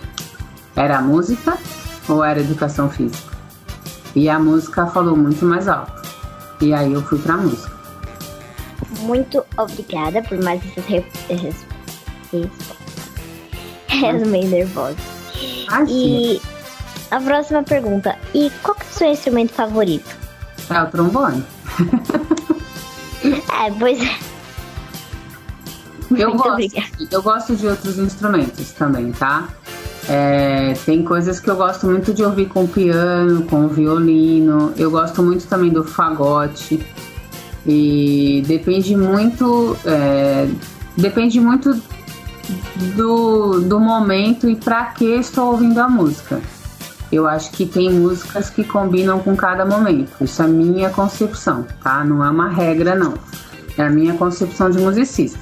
Era 0.74 1.02
música 1.02 1.58
ou 2.08 2.24
era 2.24 2.40
educação 2.40 2.88
física? 2.88 3.30
E 4.14 4.26
a 4.26 4.38
música 4.38 4.86
falou 4.86 5.14
muito 5.14 5.44
mais 5.44 5.68
alto. 5.68 6.00
E 6.62 6.72
aí 6.72 6.94
eu 6.94 7.02
fui 7.02 7.18
pra 7.18 7.36
música. 7.36 7.70
Muito 9.00 9.44
obrigada 9.58 10.22
por 10.22 10.42
mais 10.42 10.62
essas 10.64 10.86
respostas. 10.86 11.66
Eu 13.92 14.26
meio 14.26 14.48
nervosa. 14.48 14.96
E 15.86 16.40
a 17.10 17.20
próxima 17.20 17.62
pergunta. 17.62 18.16
E 18.32 18.50
qual 18.62 18.74
que 18.74 18.86
é 18.86 18.88
o 18.88 18.92
seu 18.94 19.08
instrumento 19.08 19.52
favorito? 19.52 20.23
É 20.70 20.82
o 20.82 20.86
trombone. 20.86 21.44
é, 23.24 23.70
pois 23.78 24.00
é. 24.00 24.34
Eu 26.16 26.34
gosto, 26.34 26.76
eu 27.10 27.22
gosto 27.22 27.56
de 27.56 27.66
outros 27.66 27.98
instrumentos 27.98 28.72
também, 28.72 29.10
tá? 29.12 29.48
É, 30.08 30.74
tem 30.84 31.02
coisas 31.02 31.40
que 31.40 31.48
eu 31.48 31.56
gosto 31.56 31.86
muito 31.86 32.12
de 32.12 32.22
ouvir 32.22 32.46
com 32.46 32.66
piano, 32.66 33.42
com 33.44 33.68
violino. 33.68 34.72
Eu 34.76 34.90
gosto 34.90 35.22
muito 35.22 35.46
também 35.46 35.70
do 35.70 35.82
fagote. 35.82 36.84
E 37.66 38.42
depende 38.46 38.94
muito. 38.96 39.76
É, 39.84 40.48
depende 40.96 41.40
muito 41.40 41.80
do, 42.94 43.60
do 43.60 43.80
momento 43.80 44.48
e 44.48 44.56
para 44.56 44.86
que 44.86 45.06
estou 45.06 45.52
ouvindo 45.52 45.78
a 45.78 45.88
música. 45.88 46.40
Eu 47.14 47.28
acho 47.28 47.52
que 47.52 47.64
tem 47.64 47.92
músicas 47.92 48.50
que 48.50 48.64
combinam 48.64 49.20
com 49.20 49.36
cada 49.36 49.64
momento. 49.64 50.10
Isso 50.20 50.42
é 50.42 50.48
minha 50.48 50.90
concepção, 50.90 51.64
tá? 51.80 52.02
Não 52.02 52.24
é 52.24 52.28
uma 52.28 52.48
regra, 52.48 52.96
não. 52.96 53.14
É 53.78 53.82
a 53.82 53.88
minha 53.88 54.14
concepção 54.14 54.68
de 54.68 54.80
musicista. 54.80 55.38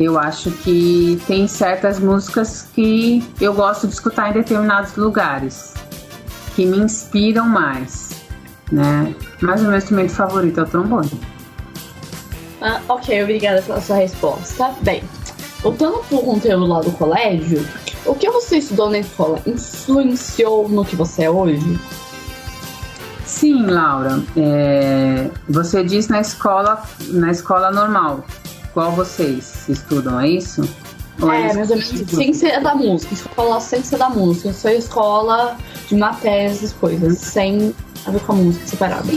Eu 0.00 0.18
acho 0.18 0.50
que 0.50 1.22
tem 1.24 1.46
certas 1.46 2.00
músicas 2.00 2.66
que 2.74 3.24
eu 3.40 3.54
gosto 3.54 3.86
de 3.86 3.92
escutar 3.94 4.30
em 4.30 4.32
determinados 4.32 4.96
lugares, 4.96 5.72
que 6.56 6.66
me 6.66 6.78
inspiram 6.78 7.46
mais, 7.46 8.10
né? 8.72 9.14
Mas 9.40 9.60
o 9.60 9.66
meu 9.66 9.76
instrumento 9.76 10.10
favorito 10.10 10.58
é 10.58 10.62
o 10.64 10.66
trombone. 10.66 11.12
Ah, 12.60 12.80
ok, 12.88 13.22
obrigada 13.22 13.62
pela 13.62 13.80
sua 13.80 13.98
resposta. 13.98 14.74
Bem, 14.82 15.04
voltando 15.60 15.98
pro 16.08 16.18
conteúdo 16.18 16.66
lá 16.66 16.80
do 16.80 16.90
colégio, 16.90 17.64
o 18.08 18.14
que 18.14 18.30
você 18.30 18.58
estudou 18.58 18.90
na 18.90 18.98
escola 18.98 19.40
influenciou 19.46 20.68
no 20.68 20.84
que 20.84 20.96
você 20.96 21.24
é 21.24 21.30
hoje? 21.30 21.78
Sim, 23.24 23.66
Laura. 23.66 24.22
É, 24.36 25.30
você 25.48 25.84
diz 25.84 26.08
na 26.08 26.20
escola, 26.20 26.82
na 27.08 27.30
escola 27.30 27.70
normal. 27.70 28.24
Qual 28.72 28.92
vocês 28.92 29.68
estudam, 29.68 30.18
é 30.18 30.28
isso? 30.28 30.62
Ou 31.20 31.32
é, 31.32 31.54
mais 31.54 31.70
ou 31.70 31.76
menos. 31.76 32.10
Ciência 32.10 32.60
da 32.60 32.74
música. 32.74 33.14
Escola 33.14 33.60
ciência 33.60 33.98
da 33.98 34.08
música. 34.08 34.52
Só 34.52 34.70
escola 34.70 35.56
de 35.88 35.96
matérias, 35.96 36.58
essas 36.58 36.72
coisas. 36.72 37.18
Sem 37.18 37.74
a 38.06 38.10
ver 38.10 38.20
com 38.20 38.32
a 38.32 38.36
música 38.36 38.66
separada. 38.66 39.12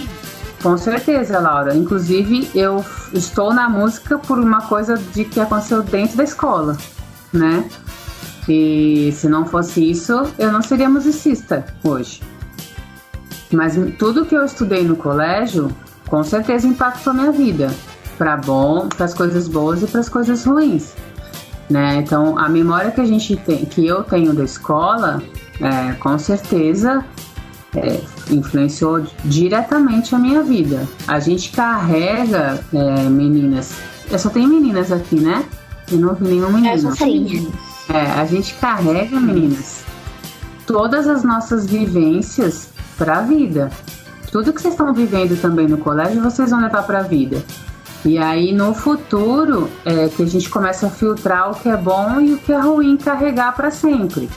Com 0.62 0.77
certeza, 0.77 1.39
Laura. 1.39 1.75
Inclusive, 1.75 2.49
eu 2.54 2.84
estou 3.13 3.54
na 3.54 3.69
música 3.69 4.19
por 4.19 4.38
uma 4.38 4.62
coisa 4.62 4.97
de 4.97 5.25
que 5.25 5.39
aconteceu 5.39 5.82
dentro 5.82 6.17
da 6.17 6.23
escola, 6.23 6.77
né? 7.34 7.67
E 8.47 9.12
se 9.13 9.27
não 9.27 9.45
fosse 9.45 9.89
isso, 9.89 10.13
eu 10.38 10.51
não 10.51 10.62
seria 10.62 10.89
musicista 10.89 11.65
hoje. 11.84 12.21
Mas 13.51 13.77
tudo 13.99 14.25
que 14.25 14.36
eu 14.36 14.45
estudei 14.45 14.84
no 14.84 14.95
colégio, 14.95 15.69
com 16.08 16.23
certeza 16.23 16.67
impactou 16.67 17.13
minha 17.13 17.32
vida, 17.32 17.71
para 18.17 18.38
bom, 18.38 18.88
para 18.88 19.06
as 19.06 19.13
coisas 19.13 19.47
boas 19.47 19.84
e 19.84 19.88
para 19.88 19.99
as 19.99 20.10
coisas 20.10 20.45
ruins. 20.45 20.93
Né? 21.69 21.97
Então, 21.97 22.38
a 22.38 22.49
memória 22.49 22.91
que 22.91 23.01
a 23.01 23.06
gente 23.06 23.36
tem, 23.38 23.65
que 23.65 23.86
eu 23.86 24.04
tenho 24.04 24.34
da 24.34 24.43
escola, 24.43 25.21
é, 25.60 25.93
com 25.93 26.17
certeza 26.17 27.06
é, 27.75 28.01
influenciou 28.30 29.06
diretamente 29.23 30.13
a 30.13 30.19
minha 30.19 30.43
vida. 30.43 30.88
A 31.08 31.19
gente 31.19 31.51
carrega, 31.51 32.60
é, 32.73 33.04
meninas. 33.10 33.73
Eu 34.10 34.19
só 34.19 34.30
tenho 34.30 34.49
meninas 34.49 34.91
aqui, 34.91 35.19
né? 35.19 35.45
Eu 35.89 35.99
não 35.99 36.13
vi 36.13 36.25
nenhuma 36.25 36.49
menina. 36.49 36.73
Eu 36.73 36.95
só 36.95 37.06
é, 37.93 38.19
a 38.19 38.25
gente 38.25 38.54
carrega, 38.56 39.19
meninas, 39.19 39.84
todas 40.65 41.08
as 41.08 41.23
nossas 41.23 41.65
vivências 41.65 42.69
para 42.97 43.17
a 43.17 43.21
vida. 43.21 43.71
Tudo 44.32 44.54
que 44.54 44.62
vocês 44.62 44.73
estão 44.73 44.93
vivendo 44.93 45.39
também 45.41 45.67
no 45.67 45.77
colégio, 45.77 46.21
vocês 46.21 46.51
vão 46.51 46.62
levar 46.62 46.84
para 46.84 46.99
a 46.99 47.04
vida. 47.04 47.43
E 48.04 48.17
aí 48.17 48.54
no 48.54 48.73
futuro 48.73 49.69
é 49.86 50.08
que 50.08 50.23
a 50.23 50.25
gente 50.25 50.49
começa 50.49 50.88
a 50.88 50.89
filtrar 50.89 51.51
o 51.51 51.56
que 51.56 51.69
é 51.69 51.77
bom 51.77 52.19
e 52.19 52.34
o 52.34 52.38
que 52.38 52.51
é 52.51 52.60
ruim 52.60 52.97
carregar 52.97 53.54
para 53.56 53.69
sempre 53.69 54.30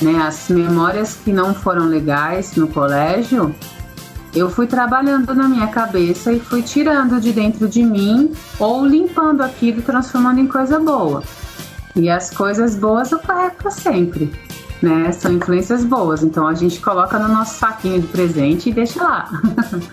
né, 0.00 0.22
as 0.22 0.48
memórias 0.48 1.14
que 1.14 1.32
não 1.32 1.54
foram 1.54 1.86
legais 1.86 2.54
no 2.56 2.68
colégio, 2.68 3.54
eu 4.34 4.50
fui 4.50 4.66
trabalhando 4.66 5.34
na 5.34 5.48
minha 5.48 5.66
cabeça 5.68 6.32
e 6.32 6.40
fui 6.40 6.62
tirando 6.62 7.20
de 7.20 7.32
dentro 7.32 7.68
de 7.68 7.82
mim 7.82 8.32
ou 8.58 8.84
limpando 8.84 9.42
aquilo, 9.42 9.80
transformando 9.80 10.40
em 10.40 10.46
coisa 10.46 10.78
boa. 10.78 11.22
E 11.96 12.10
as 12.10 12.30
coisas 12.30 12.76
boas 12.76 13.10
eu 13.10 13.18
carrego 13.18 13.56
para 13.56 13.70
sempre, 13.70 14.30
né? 14.82 15.10
São 15.12 15.32
influências 15.32 15.82
boas, 15.82 16.22
então 16.22 16.46
a 16.46 16.54
gente 16.54 16.78
coloca 16.78 17.18
no 17.18 17.28
nosso 17.28 17.58
saquinho 17.58 18.00
de 18.00 18.06
presente 18.06 18.68
e 18.68 18.72
deixa 18.72 19.02
lá. 19.02 19.30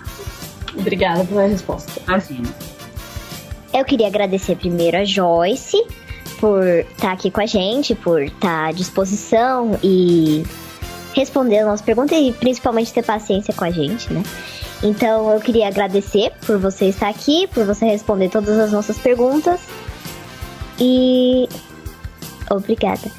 Obrigada 0.78 1.24
pela 1.24 1.46
resposta. 1.46 1.90
Imagina. 2.06 2.48
Eu 3.72 3.84
queria 3.84 4.06
agradecer 4.06 4.56
primeiro 4.56 4.98
a 4.98 5.04
Joyce 5.04 5.82
por 6.38 6.62
estar 6.62 7.08
tá 7.08 7.12
aqui 7.12 7.30
com 7.30 7.40
a 7.40 7.46
gente, 7.46 7.94
por 7.94 8.22
estar 8.22 8.38
tá 8.40 8.66
à 8.66 8.72
disposição 8.72 9.78
e 9.82 10.44
responder 11.14 11.60
as 11.60 11.66
nossas 11.66 11.82
perguntas 11.82 12.18
e 12.18 12.32
principalmente 12.32 12.92
ter 12.92 13.02
paciência 13.02 13.54
com 13.54 13.64
a 13.64 13.70
gente, 13.70 14.12
né? 14.12 14.22
Então 14.82 15.30
eu 15.32 15.40
queria 15.40 15.68
agradecer 15.68 16.32
por 16.44 16.58
você 16.58 16.86
estar 16.86 17.08
aqui, 17.08 17.46
por 17.46 17.64
você 17.64 17.86
responder 17.86 18.28
todas 18.28 18.58
as 18.58 18.72
nossas 18.72 18.98
perguntas 18.98 19.60
e 20.78 21.48
obrigada. 22.50 23.10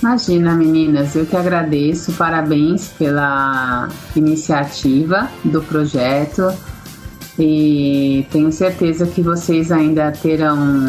Imagina, 0.00 0.54
meninas, 0.54 1.16
eu 1.16 1.24
que 1.24 1.36
agradeço. 1.36 2.12
Parabéns 2.12 2.88
pela 2.88 3.88
iniciativa 4.14 5.30
do 5.44 5.62
projeto 5.62 6.52
e 7.38 8.26
tenho 8.30 8.52
certeza 8.52 9.06
que 9.06 9.22
vocês 9.22 9.72
ainda 9.72 10.12
terão 10.12 10.88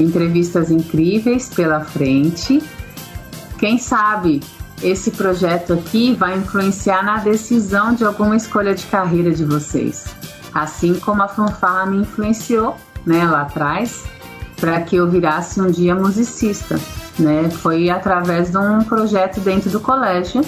entrevistas 0.00 0.70
incríveis 0.70 1.48
pela 1.48 1.80
frente. 1.84 2.62
Quem 3.58 3.78
sabe 3.78 4.40
esse 4.82 5.10
projeto 5.12 5.74
aqui 5.74 6.14
vai 6.14 6.36
influenciar 6.36 7.04
na 7.04 7.18
decisão 7.18 7.94
de 7.94 8.04
alguma 8.04 8.36
escolha 8.36 8.74
de 8.74 8.84
carreira 8.86 9.30
de 9.30 9.44
vocês. 9.44 10.06
Assim 10.52 10.94
como 10.94 11.22
a 11.22 11.28
fanfarra 11.28 11.86
me 11.86 11.98
influenciou 11.98 12.76
né, 13.06 13.24
lá 13.24 13.42
atrás 13.42 14.04
para 14.60 14.80
que 14.82 14.96
eu 14.96 15.10
virasse 15.10 15.60
um 15.60 15.70
dia 15.70 15.94
musicista. 15.94 16.78
Né? 17.18 17.48
Foi 17.50 17.90
através 17.90 18.50
de 18.50 18.58
um 18.58 18.84
projeto 18.84 19.40
dentro 19.40 19.70
do 19.70 19.80
colégio 19.80 20.42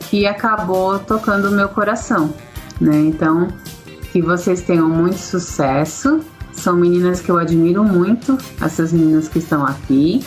que 0.00 0.26
acabou 0.26 0.98
tocando 0.98 1.48
o 1.48 1.52
meu 1.52 1.68
coração. 1.68 2.34
Né? 2.80 2.96
Então, 2.98 3.48
que 4.12 4.20
vocês 4.20 4.62
tenham 4.62 4.88
muito 4.88 5.18
sucesso 5.18 6.20
são 6.56 6.74
meninas 6.74 7.20
que 7.20 7.30
eu 7.30 7.38
admiro 7.38 7.84
muito, 7.84 8.36
essas 8.60 8.92
meninas 8.92 9.28
que 9.28 9.38
estão 9.38 9.64
aqui. 9.64 10.24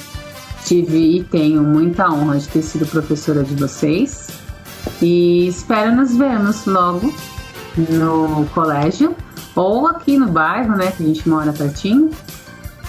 Tive 0.64 1.18
e 1.18 1.24
tenho 1.24 1.64
muita 1.64 2.10
honra 2.10 2.38
de 2.38 2.48
ter 2.48 2.62
sido 2.62 2.86
professora 2.86 3.44
de 3.44 3.56
vocês. 3.56 4.28
E 5.02 5.48
espero 5.48 5.96
nos 5.96 6.16
vermos 6.16 6.66
logo 6.66 7.14
no 7.76 8.46
colégio 8.54 9.16
ou 9.56 9.88
aqui 9.88 10.18
no 10.18 10.28
bairro, 10.28 10.76
né, 10.76 10.92
que 10.92 11.04
a 11.04 11.06
gente 11.06 11.28
mora 11.28 11.52
pertinho. 11.52 12.12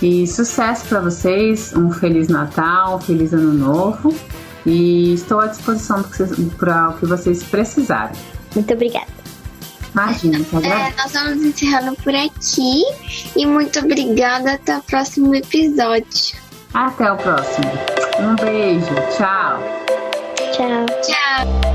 E 0.03 0.27
sucesso 0.27 0.87
para 0.87 1.01
vocês, 1.01 1.75
um 1.77 1.91
feliz 1.91 2.29
Natal, 2.29 2.97
um 2.97 3.01
feliz 3.01 3.33
Ano 3.33 3.53
Novo. 3.53 4.15
E 4.65 5.15
estou 5.15 5.41
à 5.41 5.47
disposição 5.47 6.05
para 6.59 6.91
o 6.91 6.99
que 6.99 7.07
vocês 7.07 7.43
precisarem. 7.43 8.17
Muito 8.55 8.73
obrigada. 8.73 9.21
Imagina, 9.93 10.39
tá 10.51 10.59
é, 10.67 10.95
nós 10.97 11.13
vamos 11.13 11.45
encerrando 11.45 11.97
por 11.97 12.15
aqui. 12.15 12.83
E 13.37 13.47
muito 13.47 13.79
obrigada. 13.81 14.53
Até 14.53 14.77
o 14.77 14.83
próximo 14.83 15.35
episódio. 15.35 16.37
Até 16.73 17.11
o 17.11 17.17
próximo. 17.17 17.71
Um 18.21 18.37
beijo. 18.37 18.95
Tchau. 19.17 19.61
Tchau. 20.53 20.87
Tchau. 21.03 21.70